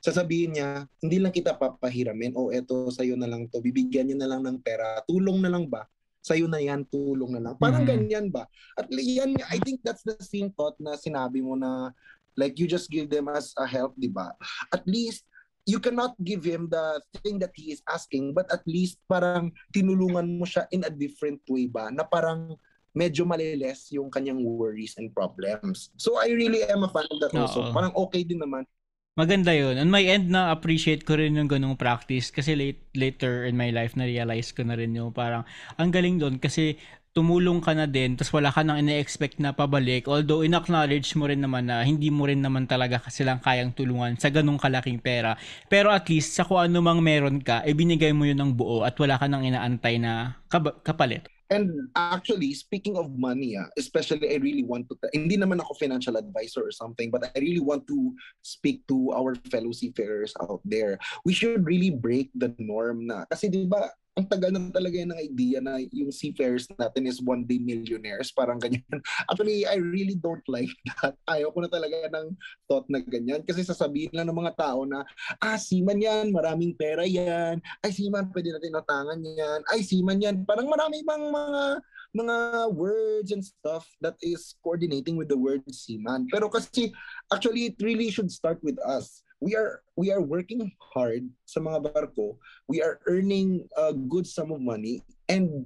sasabihin 0.06 0.54
niya, 0.54 0.86
hindi 1.02 1.18
lang 1.18 1.34
kita 1.34 1.58
papahiramin, 1.58 2.38
o 2.38 2.54
eto 2.54 2.94
sa 2.94 3.02
iyo 3.02 3.18
na 3.18 3.26
lang 3.26 3.50
to, 3.50 3.58
bibigyan 3.58 4.14
niyo 4.14 4.22
na 4.22 4.30
lang 4.30 4.46
ng 4.46 4.62
pera, 4.62 5.02
tulong 5.10 5.42
na 5.42 5.50
lang 5.50 5.66
ba? 5.66 5.90
Sa'yo 6.22 6.46
na 6.46 6.62
yan, 6.62 6.86
tulong 6.86 7.34
na 7.34 7.42
lang. 7.42 7.58
Parang 7.58 7.90
mm-hmm. 7.90 8.06
ganyan 8.06 8.30
ba? 8.30 8.46
At 8.78 8.86
yan, 8.94 9.34
I 9.50 9.58
think 9.66 9.82
that's 9.82 10.06
the 10.06 10.22
same 10.22 10.54
thought 10.54 10.78
na 10.78 10.94
sinabi 10.94 11.42
mo 11.42 11.58
na 11.58 11.90
like 12.38 12.62
you 12.62 12.70
just 12.70 12.94
give 12.94 13.10
them 13.10 13.34
as 13.34 13.50
a 13.58 13.66
help, 13.66 13.98
di 13.98 14.14
ba? 14.14 14.30
At 14.70 14.86
least, 14.86 15.26
you 15.66 15.80
cannot 15.80 16.18
give 16.26 16.42
him 16.42 16.68
the 16.70 17.02
thing 17.22 17.38
that 17.38 17.54
he 17.54 17.72
is 17.72 17.82
asking 17.90 18.34
but 18.34 18.50
at 18.50 18.66
least 18.66 18.98
parang 19.06 19.54
tinulungan 19.74 20.38
mo 20.38 20.46
siya 20.46 20.66
in 20.74 20.82
a 20.86 20.92
different 20.92 21.42
way 21.50 21.70
ba 21.70 21.94
na 21.94 22.02
parang 22.02 22.58
medyo 22.92 23.24
maliles 23.24 23.88
yung 23.96 24.12
kanyang 24.12 24.44
worries 24.44 24.96
and 25.00 25.16
problems. 25.16 25.96
So 25.96 26.20
I 26.20 26.32
really 26.36 26.64
am 26.68 26.84
a 26.84 26.92
fan 26.92 27.08
of 27.08 27.24
that 27.24 27.32
also. 27.32 27.72
Parang 27.72 27.96
okay 27.96 28.28
din 28.28 28.44
naman. 28.44 28.68
Maganda 29.16 29.52
yun. 29.52 29.76
On 29.76 29.92
my 29.92 30.04
end 30.08 30.32
na 30.32 30.56
appreciate 30.56 31.04
ko 31.04 31.20
rin 31.20 31.36
yung 31.36 31.52
ganung 31.52 31.76
practice 31.76 32.32
kasi 32.32 32.56
late, 32.56 32.88
later 32.96 33.44
in 33.44 33.60
my 33.60 33.68
life 33.72 33.96
na 34.00 34.08
realize 34.08 34.56
ko 34.56 34.64
na 34.64 34.80
rin 34.80 34.96
yung 34.96 35.12
parang 35.12 35.44
ang 35.76 35.92
galing 35.92 36.16
doon 36.16 36.40
kasi 36.40 36.80
tumulong 37.12 37.60
ka 37.60 37.76
na 37.76 37.84
din 37.88 38.16
tapos 38.16 38.32
wala 38.32 38.50
ka 38.52 38.64
nang 38.64 38.80
ine-expect 38.80 39.36
na 39.44 39.52
pabalik 39.52 40.08
although 40.08 40.48
in-acknowledge 40.48 41.12
mo 41.20 41.28
rin 41.28 41.44
naman 41.44 41.68
na 41.68 41.84
hindi 41.84 42.08
mo 42.08 42.24
rin 42.24 42.40
naman 42.40 42.64
talaga 42.64 43.04
silang 43.12 43.44
kayang 43.44 43.76
tulungan 43.76 44.16
sa 44.16 44.32
ganung 44.32 44.56
kalaking 44.56 45.04
pera 45.04 45.36
pero 45.68 45.92
at 45.92 46.08
least 46.08 46.40
sa 46.40 46.48
kung 46.48 46.64
ano 46.64 46.80
mang 46.80 47.04
meron 47.04 47.44
ka 47.44 47.68
ibinigay 47.68 48.16
mo 48.16 48.24
yun 48.24 48.40
ng 48.40 48.56
buo 48.56 48.88
at 48.88 48.96
wala 48.96 49.20
ka 49.20 49.28
nang 49.28 49.44
inaantay 49.44 50.00
na 50.00 50.40
kapalit 50.88 51.28
And 51.52 51.92
actually, 52.00 52.56
speaking 52.56 52.96
of 52.96 53.12
money, 53.12 53.60
ah, 53.60 53.68
especially 53.76 54.32
I 54.32 54.40
really 54.40 54.64
want 54.64 54.88
to, 54.88 54.96
hindi 55.12 55.36
naman 55.36 55.60
ako 55.60 55.76
financial 55.76 56.16
advisor 56.16 56.64
or 56.64 56.72
something, 56.72 57.12
but 57.12 57.28
I 57.28 57.36
really 57.44 57.60
want 57.60 57.84
to 57.92 58.16
speak 58.40 58.88
to 58.88 59.12
our 59.12 59.36
fellow 59.52 59.76
seafarers 59.76 60.32
out 60.40 60.64
there. 60.64 60.96
We 61.28 61.36
should 61.36 61.68
really 61.68 61.92
break 61.92 62.32
the 62.40 62.56
norm 62.56 63.12
na. 63.12 63.28
Kasi 63.28 63.52
di 63.52 63.68
ba, 63.68 63.92
ang 64.12 64.28
tagal 64.28 64.52
na 64.52 64.60
talaga 64.76 65.00
yan 65.00 65.16
ng 65.16 65.24
idea 65.24 65.58
na 65.64 65.80
yung 65.96 66.12
seafarers 66.12 66.68
natin 66.76 67.08
is 67.08 67.24
one 67.24 67.48
day 67.48 67.64
millionaires, 67.64 68.28
parang 68.36 68.60
ganyan. 68.60 68.84
Actually, 69.32 69.64
I 69.64 69.80
really 69.80 70.20
don't 70.20 70.44
like 70.52 70.72
that. 71.00 71.16
Ayaw 71.32 71.56
ko 71.56 71.64
na 71.64 71.72
talaga 71.72 72.12
ng 72.12 72.36
thought 72.68 72.92
na 72.92 73.00
ganyan 73.00 73.40
kasi 73.48 73.64
sasabihin 73.64 74.12
lang 74.12 74.28
ng 74.28 74.36
mga 74.36 74.60
tao 74.60 74.84
na, 74.84 75.08
ah, 75.40 75.56
seaman 75.56 76.04
yan, 76.04 76.36
maraming 76.36 76.76
pera 76.76 77.08
yan, 77.08 77.64
ay 77.88 77.92
seaman, 77.96 78.28
pwede 78.36 78.52
natin 78.52 78.76
natangan 78.76 79.20
yan, 79.24 79.60
ay 79.72 79.80
seaman 79.80 80.20
yan. 80.20 80.36
Parang 80.44 80.68
marami 80.68 81.00
bang 81.08 81.26
mga 81.32 81.80
mga 82.12 82.36
words 82.76 83.32
and 83.32 83.40
stuff 83.40 83.88
that 84.04 84.20
is 84.20 84.60
coordinating 84.60 85.16
with 85.16 85.32
the 85.32 85.40
word 85.40 85.64
seaman. 85.72 86.28
Pero 86.28 86.52
kasi 86.52 86.92
actually 87.32 87.72
it 87.72 87.80
really 87.80 88.12
should 88.12 88.28
start 88.28 88.60
with 88.60 88.76
us 88.84 89.24
we 89.42 89.58
are 89.58 89.82
we 89.98 90.14
are 90.14 90.22
working 90.22 90.72
hard 90.78 91.26
sa 91.50 91.60
mga 91.60 91.90
barko. 91.90 92.38
We 92.70 92.80
are 92.86 93.02
earning 93.10 93.66
a 93.76 93.92
good 93.92 94.30
sum 94.30 94.54
of 94.54 94.62
money. 94.62 95.02
And 95.28 95.66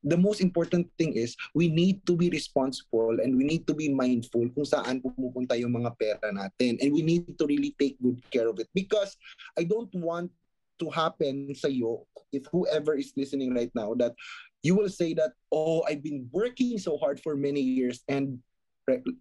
the 0.00 0.16
most 0.16 0.40
important 0.40 0.88
thing 0.96 1.12
is 1.12 1.36
we 1.54 1.68
need 1.68 2.00
to 2.08 2.16
be 2.16 2.32
responsible 2.32 3.20
and 3.20 3.36
we 3.36 3.44
need 3.44 3.68
to 3.68 3.76
be 3.76 3.92
mindful 3.92 4.48
kung 4.56 4.64
saan 4.64 5.04
pumupunta 5.04 5.60
yung 5.60 5.76
mga 5.76 5.92
pera 6.00 6.32
natin. 6.32 6.80
And 6.80 6.90
we 6.96 7.04
need 7.04 7.36
to 7.36 7.44
really 7.44 7.76
take 7.76 8.00
good 8.00 8.18
care 8.32 8.48
of 8.48 8.56
it. 8.58 8.72
Because 8.72 9.14
I 9.60 9.68
don't 9.68 9.92
want 9.92 10.32
to 10.80 10.88
happen 10.88 11.52
sa 11.52 11.68
iyo 11.68 12.08
if 12.32 12.48
whoever 12.48 12.96
is 12.96 13.12
listening 13.12 13.52
right 13.52 13.70
now 13.76 13.92
that 14.00 14.16
you 14.64 14.72
will 14.72 14.88
say 14.88 15.12
that 15.12 15.36
oh 15.52 15.84
I've 15.84 16.00
been 16.00 16.24
working 16.32 16.80
so 16.80 16.96
hard 16.96 17.20
for 17.20 17.36
many 17.36 17.60
years 17.60 18.00
and 18.08 18.40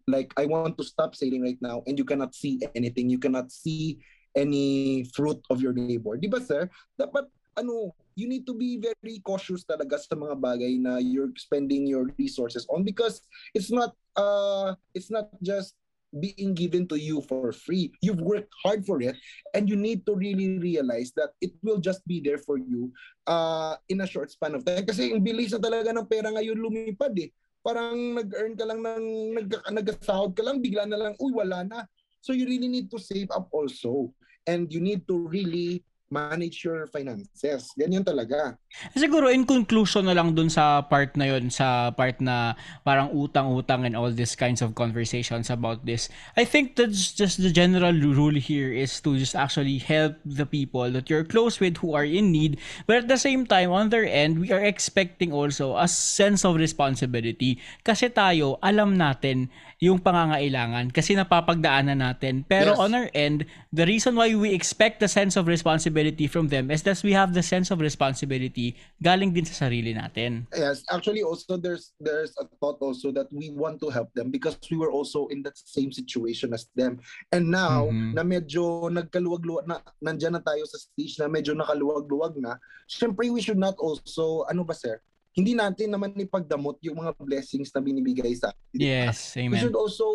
like 0.08 0.34
I 0.38 0.46
want 0.46 0.78
to 0.78 0.84
stop 0.84 1.16
sailing 1.16 1.44
right 1.44 1.60
now 1.62 1.84
and 1.86 1.98
you 1.98 2.06
cannot 2.06 2.36
see 2.36 2.60
anything, 2.76 3.10
you 3.10 3.20
cannot 3.20 3.52
see 3.52 4.00
any 4.36 5.06
fruit 5.14 5.42
of 5.50 5.62
your 5.62 5.74
labor. 5.74 6.18
Di 6.18 6.30
ba 6.30 6.40
sir? 6.42 6.70
Dapat 7.00 7.28
ano, 7.58 7.92
you 8.16 8.28
need 8.28 8.46
to 8.48 8.56
be 8.56 8.80
very 8.80 9.20
cautious 9.26 9.66
talaga 9.66 10.00
sa 10.00 10.16
mga 10.16 10.36
bagay 10.40 10.80
na 10.80 10.98
you're 10.98 11.34
spending 11.36 11.88
your 11.88 12.10
resources 12.18 12.66
on 12.70 12.84
because 12.84 13.22
it's 13.54 13.72
not 13.72 13.96
uh 14.16 14.76
it's 14.96 15.12
not 15.12 15.28
just 15.44 15.76
being 16.10 16.58
given 16.58 16.90
to 16.90 16.98
you 16.98 17.22
for 17.22 17.54
free. 17.54 17.94
You've 18.02 18.22
worked 18.22 18.50
hard 18.66 18.82
for 18.82 18.98
it 18.98 19.14
and 19.54 19.70
you 19.70 19.78
need 19.78 20.10
to 20.10 20.18
really 20.18 20.58
realize 20.58 21.14
that 21.14 21.38
it 21.38 21.54
will 21.62 21.78
just 21.78 22.02
be 22.10 22.18
there 22.18 22.42
for 22.42 22.58
you 22.58 22.90
uh, 23.30 23.78
in 23.94 24.02
a 24.02 24.10
short 24.10 24.34
span 24.34 24.58
of 24.58 24.66
time. 24.66 24.90
Kasi 24.90 25.14
ang 25.14 25.22
bilis 25.22 25.54
na 25.54 25.62
talaga 25.62 25.94
ng 25.94 26.10
pera 26.10 26.34
ngayon 26.34 26.58
lumipad 26.58 27.14
eh 27.22 27.30
parang 27.60 28.16
nag-earn 28.16 28.56
ka 28.56 28.66
lang 28.66 28.80
ng 28.84 29.06
nag 29.36 29.50
nag-sahod 29.72 30.32
ka 30.36 30.44
lang 30.44 30.64
bigla 30.64 30.88
na 30.88 30.98
lang 31.00 31.14
uy 31.20 31.32
wala 31.32 31.64
na. 31.64 31.80
So 32.20 32.36
you 32.36 32.48
really 32.48 32.68
need 32.68 32.92
to 32.92 33.00
save 33.00 33.32
up 33.32 33.48
also. 33.52 34.12
And 34.48 34.72
you 34.72 34.82
need 34.82 35.06
to 35.08 35.28
really 35.28 35.84
manage 36.10 36.66
your 36.66 36.90
finances. 36.90 37.70
Ganyan 37.78 38.02
talaga. 38.02 38.58
Siguro 38.98 39.30
in 39.30 39.46
conclusion 39.46 40.06
na 40.10 40.18
lang 40.18 40.34
dun 40.34 40.50
sa 40.50 40.82
part 40.82 41.14
na 41.14 41.30
yun, 41.30 41.54
sa 41.54 41.94
part 41.94 42.18
na 42.22 42.58
parang 42.82 43.14
utang-utang 43.14 43.86
and 43.86 43.94
all 43.94 44.10
these 44.10 44.34
kinds 44.34 44.62
of 44.62 44.74
conversations 44.74 45.50
about 45.50 45.86
this. 45.86 46.10
I 46.34 46.46
think 46.46 46.76
that's 46.76 47.14
just 47.14 47.42
the 47.42 47.54
general 47.54 47.94
rule 47.94 48.36
here 48.36 48.74
is 48.74 48.98
to 49.06 49.18
just 49.18 49.38
actually 49.38 49.78
help 49.78 50.18
the 50.26 50.46
people 50.50 50.90
that 50.98 51.10
you're 51.10 51.26
close 51.26 51.62
with 51.62 51.78
who 51.78 51.94
are 51.94 52.06
in 52.06 52.34
need. 52.34 52.58
But 52.90 53.06
at 53.06 53.08
the 53.08 53.22
same 53.22 53.46
time, 53.46 53.70
on 53.70 53.94
their 53.94 54.06
end, 54.06 54.42
we 54.42 54.50
are 54.52 54.62
expecting 54.62 55.30
also 55.32 55.78
a 55.78 55.88
sense 55.88 56.42
of 56.42 56.58
responsibility. 56.58 57.62
Kasi 57.86 58.10
tayo, 58.10 58.58
alam 58.66 58.98
natin 58.98 59.54
yung 59.80 60.02
pangangailangan 60.02 60.92
kasi 60.92 61.16
napapagdaanan 61.16 62.04
natin. 62.04 62.44
Pero 62.50 62.76
Yes. 62.76 62.82
on 62.82 62.92
our 62.92 63.10
end, 63.16 63.48
the 63.72 63.88
reason 63.88 64.18
why 64.18 64.34
we 64.36 64.52
expect 64.52 65.00
the 65.00 65.08
sense 65.08 65.40
of 65.40 65.48
responsibility 65.48 65.99
from 66.30 66.48
them 66.48 66.72
is 66.72 66.84
that 66.84 67.02
we 67.04 67.12
have 67.12 67.34
the 67.34 67.44
sense 67.44 67.72
of 67.72 67.80
responsibility 67.80 68.76
galing 69.04 69.34
din 69.34 69.44
sa 69.44 69.68
sarili 69.68 69.92
natin. 69.92 70.48
Yes, 70.56 70.84
actually 70.88 71.24
also 71.24 71.60
there's 71.60 71.92
there's 72.00 72.32
a 72.40 72.48
thought 72.60 72.80
also 72.80 73.12
that 73.12 73.28
we 73.30 73.50
want 73.52 73.80
to 73.84 73.90
help 73.92 74.08
them 74.16 74.32
because 74.32 74.56
we 74.70 74.78
were 74.80 74.90
also 74.92 75.28
in 75.30 75.44
that 75.44 75.58
same 75.60 75.92
situation 75.92 76.54
as 76.54 76.70
them. 76.74 77.00
And 77.32 77.52
now 77.52 77.88
Mhm. 77.92 78.14
na 78.16 78.24
medyo 78.24 78.88
nagkaluwag-luwag 78.88 79.66
na 79.68 79.82
nandiyan 80.00 80.38
na 80.38 80.44
tayo 80.44 80.64
sa 80.66 80.78
stage 80.78 81.20
na 81.20 81.28
medyo 81.28 81.52
nakaluwag-luwag 81.54 82.40
na, 82.40 82.56
syempre 82.88 83.28
we 83.28 83.44
should 83.44 83.60
not 83.60 83.76
also 83.78 84.44
ano 84.48 84.64
ba 84.64 84.74
sir? 84.74 85.02
Hindi 85.36 85.54
natin 85.56 85.94
naman 85.94 86.16
ipagdamot 86.16 86.82
yung 86.82 87.00
mga 87.00 87.16
blessings 87.22 87.70
na 87.72 87.80
binibigay 87.80 88.34
sa 88.36 88.50
atin. 88.52 88.76
Yes, 88.76 89.38
We 89.38 89.48
amen. 89.48 89.60
should 89.62 89.78
also 89.78 90.08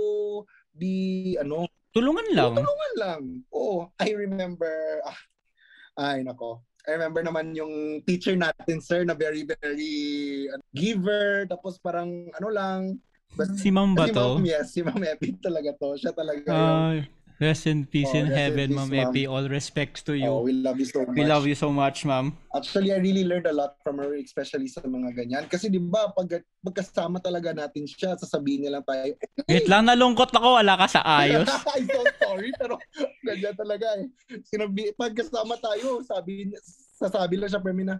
be 0.74 1.36
ano, 1.38 1.70
Tulungan 1.94 2.26
lang. 2.34 2.58
tulungan 2.58 2.92
lang. 2.98 3.22
Oo, 3.54 3.86
I 4.02 4.10
remember 4.18 4.98
ah, 5.06 5.14
ay 5.98 6.26
nako. 6.26 6.62
I 6.84 7.00
remember 7.00 7.24
naman 7.24 7.56
yung 7.56 8.04
teacher 8.04 8.36
natin 8.36 8.76
sir 8.84 9.08
na 9.08 9.16
very 9.16 9.46
very 9.46 9.94
ano, 10.52 10.60
giver 10.76 11.48
tapos 11.48 11.80
parang 11.80 12.28
ano 12.28 12.48
lang 12.52 12.80
basta 13.32 13.56
Si 13.56 13.72
Ma'am 13.72 13.96
ba 13.96 14.04
si 14.04 14.12
Ma'am, 14.12 14.36
to? 14.36 14.44
yes, 14.44 14.66
si 14.70 14.80
Ma'am 14.84 15.00
Epi 15.00 15.32
talaga 15.40 15.72
to. 15.74 15.96
Siya 15.96 16.12
talaga 16.12 16.44
yung, 16.44 16.78
Ah, 16.78 17.00
rest 17.40 17.66
in 17.66 17.86
peace 17.86 18.10
Oh, 18.14 18.18
in 18.22 18.26
heaven, 18.30 18.74
Ma'am. 18.74 18.92
Epi. 18.92 19.26
All 19.26 19.48
respects 19.48 20.02
to 20.06 20.12
oh, 20.12 20.18
you. 20.18 20.32
we 20.46 20.52
love 20.52 20.78
you 20.78 20.86
so 20.86 21.02
much. 21.02 21.16
We 21.16 21.24
love 21.24 21.46
you 21.46 21.54
so 21.58 21.68
much, 21.70 22.04
Ma'am. 22.04 22.36
Actually, 22.54 22.94
I 22.94 22.98
really 23.02 23.24
learned 23.24 23.46
a 23.46 23.52
lot 23.52 23.76
from 23.82 23.98
her, 23.98 24.14
especially 24.14 24.70
sa 24.70 24.86
mga 24.86 25.18
ganyan. 25.18 25.44
Kasi 25.50 25.66
di 25.66 25.82
ba, 25.82 26.14
pag 26.14 26.42
magkasama 26.62 27.18
talaga 27.18 27.50
natin 27.50 27.84
siya, 27.90 28.14
sasabihin 28.14 28.66
niya 28.66 28.78
lang 28.78 28.86
tayo, 28.86 29.18
Wait 29.50 29.66
lang, 29.66 29.90
nalungkot 29.90 30.30
ako. 30.30 30.62
Wala 30.62 30.78
ka 30.78 30.86
sa 30.86 31.00
ayos. 31.02 31.50
I'm 31.74 31.86
so 31.90 32.02
sorry, 32.22 32.50
pero 32.54 32.78
ganyan 33.26 33.54
talaga 33.58 33.86
eh. 33.98 34.06
Sinabi, 34.46 34.94
pagkasama 34.94 35.58
tayo, 35.58 36.00
sabi, 36.06 36.54
sasabi 36.94 37.34
lang 37.36 37.50
siya 37.50 37.62
per 37.62 37.74
na, 37.74 37.98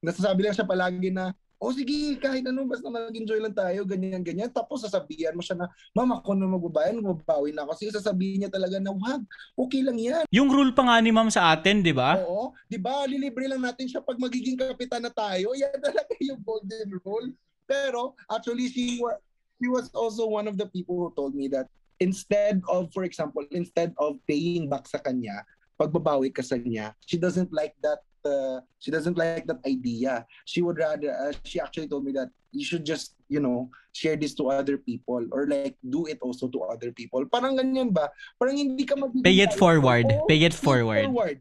nasasabi 0.00 0.40
lang 0.40 0.54
siya 0.56 0.64
palagi 0.64 1.12
na, 1.12 1.36
oh 1.60 1.76
sige, 1.76 2.16
kahit 2.16 2.40
ano, 2.48 2.64
basta 2.64 2.88
mag-enjoy 2.88 3.36
lang 3.36 3.52
tayo, 3.52 3.84
ganyan, 3.84 4.24
ganyan. 4.24 4.48
Tapos 4.48 4.80
sasabihan 4.80 5.36
mo 5.36 5.44
siya 5.44 5.60
na, 5.60 5.68
ma'am, 5.92 6.16
ako 6.16 6.32
na 6.32 6.48
magbabayan, 6.48 7.04
magbabawi 7.04 7.52
na 7.52 7.68
ako. 7.68 7.76
Kasi 7.76 7.92
sasabihin 7.92 8.42
niya 8.42 8.50
talaga 8.50 8.80
na, 8.80 8.96
wag, 8.96 9.20
okay 9.52 9.84
lang 9.84 10.00
yan. 10.00 10.24
Yung 10.32 10.48
rule 10.48 10.72
pa 10.72 10.88
nga 10.88 10.96
ni 11.04 11.12
Ma'am 11.12 11.28
sa 11.28 11.52
atin, 11.52 11.84
di 11.84 11.92
ba? 11.92 12.16
Oo, 12.24 12.56
di 12.64 12.80
ba, 12.80 13.04
lilibre 13.04 13.44
lang 13.44 13.60
natin 13.60 13.84
siya 13.84 14.00
pag 14.00 14.16
magiging 14.16 14.56
kapitan 14.56 15.04
na 15.04 15.12
tayo. 15.12 15.52
Yan 15.60 15.76
talaga 15.84 16.16
yung 16.24 16.40
golden 16.40 16.88
rule. 17.04 17.28
Pero, 17.68 18.16
actually, 18.32 18.72
she, 18.72 18.96
wa- 18.96 19.20
she 19.60 19.68
was 19.68 19.92
also 19.92 20.24
one 20.24 20.48
of 20.48 20.56
the 20.56 20.66
people 20.72 20.96
who 20.96 21.12
told 21.12 21.36
me 21.36 21.44
that 21.52 21.68
instead 22.00 22.64
of, 22.72 22.88
for 22.96 23.04
example, 23.04 23.44
instead 23.52 23.92
of 24.00 24.16
paying 24.24 24.64
back 24.64 24.88
sa 24.88 24.96
kanya, 24.96 25.44
pagbabawi 25.76 26.32
ka 26.32 26.40
sa 26.40 26.56
kanya, 26.56 26.96
she 27.04 27.20
doesn't 27.20 27.52
like 27.52 27.76
that 27.84 28.00
uh, 28.24 28.60
she 28.78 28.90
doesn't 28.90 29.16
like 29.16 29.46
that 29.46 29.60
idea. 29.66 30.26
She 30.44 30.62
would 30.62 30.78
rather, 30.78 31.12
uh, 31.12 31.32
she 31.44 31.60
actually 31.60 31.88
told 31.88 32.04
me 32.04 32.12
that 32.12 32.30
you 32.52 32.64
should 32.64 32.84
just, 32.84 33.14
you 33.28 33.40
know, 33.40 33.70
share 33.92 34.16
this 34.16 34.34
to 34.36 34.48
other 34.50 34.78
people 34.78 35.24
or 35.32 35.46
like 35.46 35.76
do 35.88 36.06
it 36.06 36.18
also 36.22 36.48
to 36.48 36.62
other 36.66 36.92
people. 36.92 37.24
Parang 37.26 37.56
ganyan 37.58 37.92
ba? 37.94 38.10
Parang 38.38 38.56
hindi 38.56 38.84
ka 38.84 38.96
mag- 38.96 39.14
Pay 39.22 39.40
it 39.40 39.54
forward. 39.54 40.06
Oo, 40.06 40.26
Pay 40.26 40.42
it 40.44 40.52
pay 40.52 40.52
it 40.52 40.54
forward. 40.54 41.04
forward. 41.06 41.38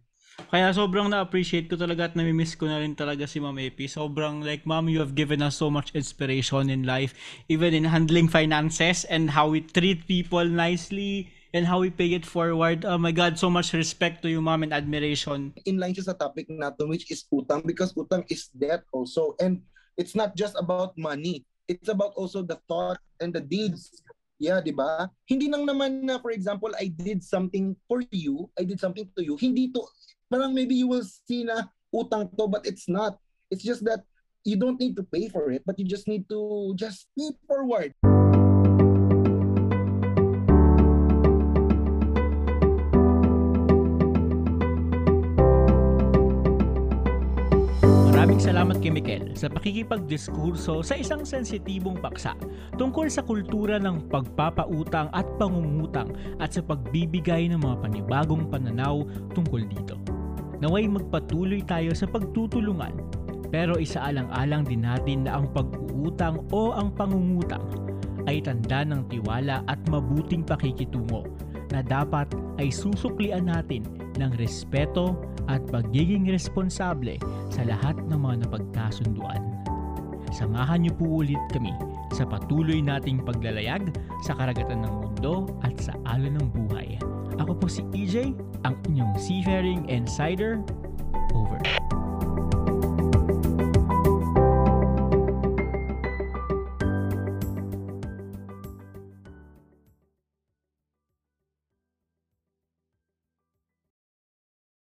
Kaya 0.48 0.72
sobrang 0.72 1.12
na-appreciate 1.12 1.68
ko 1.68 1.76
talaga 1.76 2.08
at 2.08 2.16
namimiss 2.16 2.56
ko 2.56 2.64
na 2.64 2.80
rin 2.80 2.96
talaga 2.96 3.28
si 3.28 3.44
Ma'am 3.44 3.60
Epi. 3.60 3.92
Sobrang 3.92 4.40
like, 4.40 4.64
Ma'am, 4.64 4.88
you 4.88 5.04
have 5.04 5.12
given 5.12 5.44
us 5.44 5.60
so 5.60 5.68
much 5.68 5.92
inspiration 5.92 6.72
in 6.72 6.88
life, 6.88 7.12
even 7.52 7.76
in 7.76 7.84
handling 7.84 8.32
finances 8.32 9.04
and 9.12 9.36
how 9.36 9.52
we 9.52 9.60
treat 9.60 10.08
people 10.08 10.48
nicely 10.48 11.28
and 11.54 11.66
how 11.66 11.80
we 11.82 11.90
pay 11.90 12.14
it 12.14 12.26
forward. 12.26 12.86
Oh 12.86 12.98
my 12.98 13.12
God, 13.12 13.40
so 13.40 13.50
much 13.50 13.74
respect 13.74 14.22
to 14.24 14.30
you, 14.30 14.42
Ma'am, 14.42 14.64
and 14.64 14.74
admiration. 14.74 15.54
inline 15.66 15.96
siya 15.98 16.14
sa 16.14 16.16
topic 16.18 16.50
natin 16.50 16.90
which 16.90 17.10
is 17.10 17.26
utang 17.34 17.66
because 17.66 17.94
utang 17.98 18.26
is 18.30 18.50
debt 18.54 18.86
also. 18.94 19.34
And 19.42 19.62
it's 19.98 20.14
not 20.14 20.38
just 20.38 20.56
about 20.58 20.94
money. 20.98 21.46
It's 21.70 21.90
about 21.90 22.14
also 22.18 22.42
the 22.42 22.58
thought 22.70 23.02
and 23.22 23.34
the 23.34 23.42
deeds. 23.42 23.90
Yeah 24.40 24.64
di 24.64 24.72
ba? 24.72 25.12
Hindi 25.28 25.52
nang 25.52 25.68
naman 25.68 26.08
na 26.08 26.18
for 26.18 26.32
example 26.32 26.72
I 26.80 26.88
did 26.88 27.20
something 27.22 27.76
for 27.92 28.00
you 28.10 28.48
I 28.56 28.64
did 28.64 28.80
something 28.80 29.10
to 29.18 29.22
you. 29.22 29.36
Hindi 29.36 29.76
to 29.76 29.84
parang 30.32 30.56
maybe 30.56 30.80
you 30.80 30.88
will 30.88 31.04
see 31.04 31.44
na 31.44 31.68
utang 31.92 32.32
to 32.38 32.48
but 32.48 32.64
it's 32.64 32.88
not. 32.88 33.20
It's 33.52 33.66
just 33.66 33.84
that 33.90 34.06
you 34.48 34.56
don't 34.56 34.80
need 34.80 34.96
to 34.96 35.04
pay 35.04 35.28
for 35.28 35.52
it 35.52 35.68
but 35.68 35.76
you 35.76 35.84
just 35.84 36.08
need 36.08 36.30
to 36.32 36.72
just 36.80 37.12
pay 37.20 37.36
forward 37.44 37.92
salamat 48.50 48.82
kay 48.82 48.90
Mikel 48.90 49.38
sa 49.38 49.46
pakikipagdiskurso 49.46 50.82
sa 50.82 50.98
isang 50.98 51.22
sensitibong 51.22 52.02
paksa 52.02 52.34
tungkol 52.82 53.06
sa 53.06 53.22
kultura 53.22 53.78
ng 53.78 54.10
pagpapautang 54.10 55.06
at 55.14 55.30
pangungutang 55.38 56.10
at 56.42 56.58
sa 56.58 56.66
pagbibigay 56.66 57.46
ng 57.54 57.62
mga 57.62 57.78
panibagong 57.86 58.50
pananaw 58.50 59.06
tungkol 59.38 59.62
dito. 59.70 60.02
Naway 60.66 60.90
magpatuloy 60.90 61.62
tayo 61.62 61.94
sa 61.94 62.10
pagtutulungan 62.10 62.90
pero 63.54 63.78
isaalang-alang 63.78 64.66
din 64.66 64.82
natin 64.82 65.30
na 65.30 65.38
ang 65.38 65.46
pag-uutang 65.54 66.42
o 66.50 66.74
ang 66.74 66.90
pangungutang 66.98 67.62
ay 68.26 68.42
tanda 68.42 68.82
ng 68.82 69.06
tiwala 69.14 69.62
at 69.70 69.78
mabuting 69.94 70.42
pakikitungo 70.42 71.30
na 71.70 71.86
dapat 71.86 72.26
ay 72.58 72.74
susuklian 72.74 73.46
natin 73.46 73.86
ng 74.18 74.34
respeto 74.42 75.14
at 75.50 75.66
pagiging 75.74 76.30
responsable 76.30 77.18
sa 77.50 77.66
lahat 77.66 77.98
ng 78.06 78.16
mga 78.16 78.46
napagkasunduan. 78.46 79.42
Samahan 80.30 80.86
niyo 80.86 80.94
po 80.96 81.26
ulit 81.26 81.42
kami 81.50 81.74
sa 82.14 82.24
patuloy 82.24 82.80
nating 82.80 83.26
paglalayag 83.26 83.90
sa 84.22 84.38
karagatan 84.38 84.86
ng 84.86 84.94
mundo 84.94 85.50
at 85.66 85.74
sa 85.82 85.98
alon 86.06 86.38
ng 86.38 86.48
buhay. 86.54 87.02
Ako 87.42 87.58
po 87.58 87.66
si 87.66 87.82
EJ, 87.98 88.38
ang 88.62 88.78
inyong 88.86 89.18
seafaring 89.18 89.90
insider. 89.90 90.62
Over. 91.34 91.99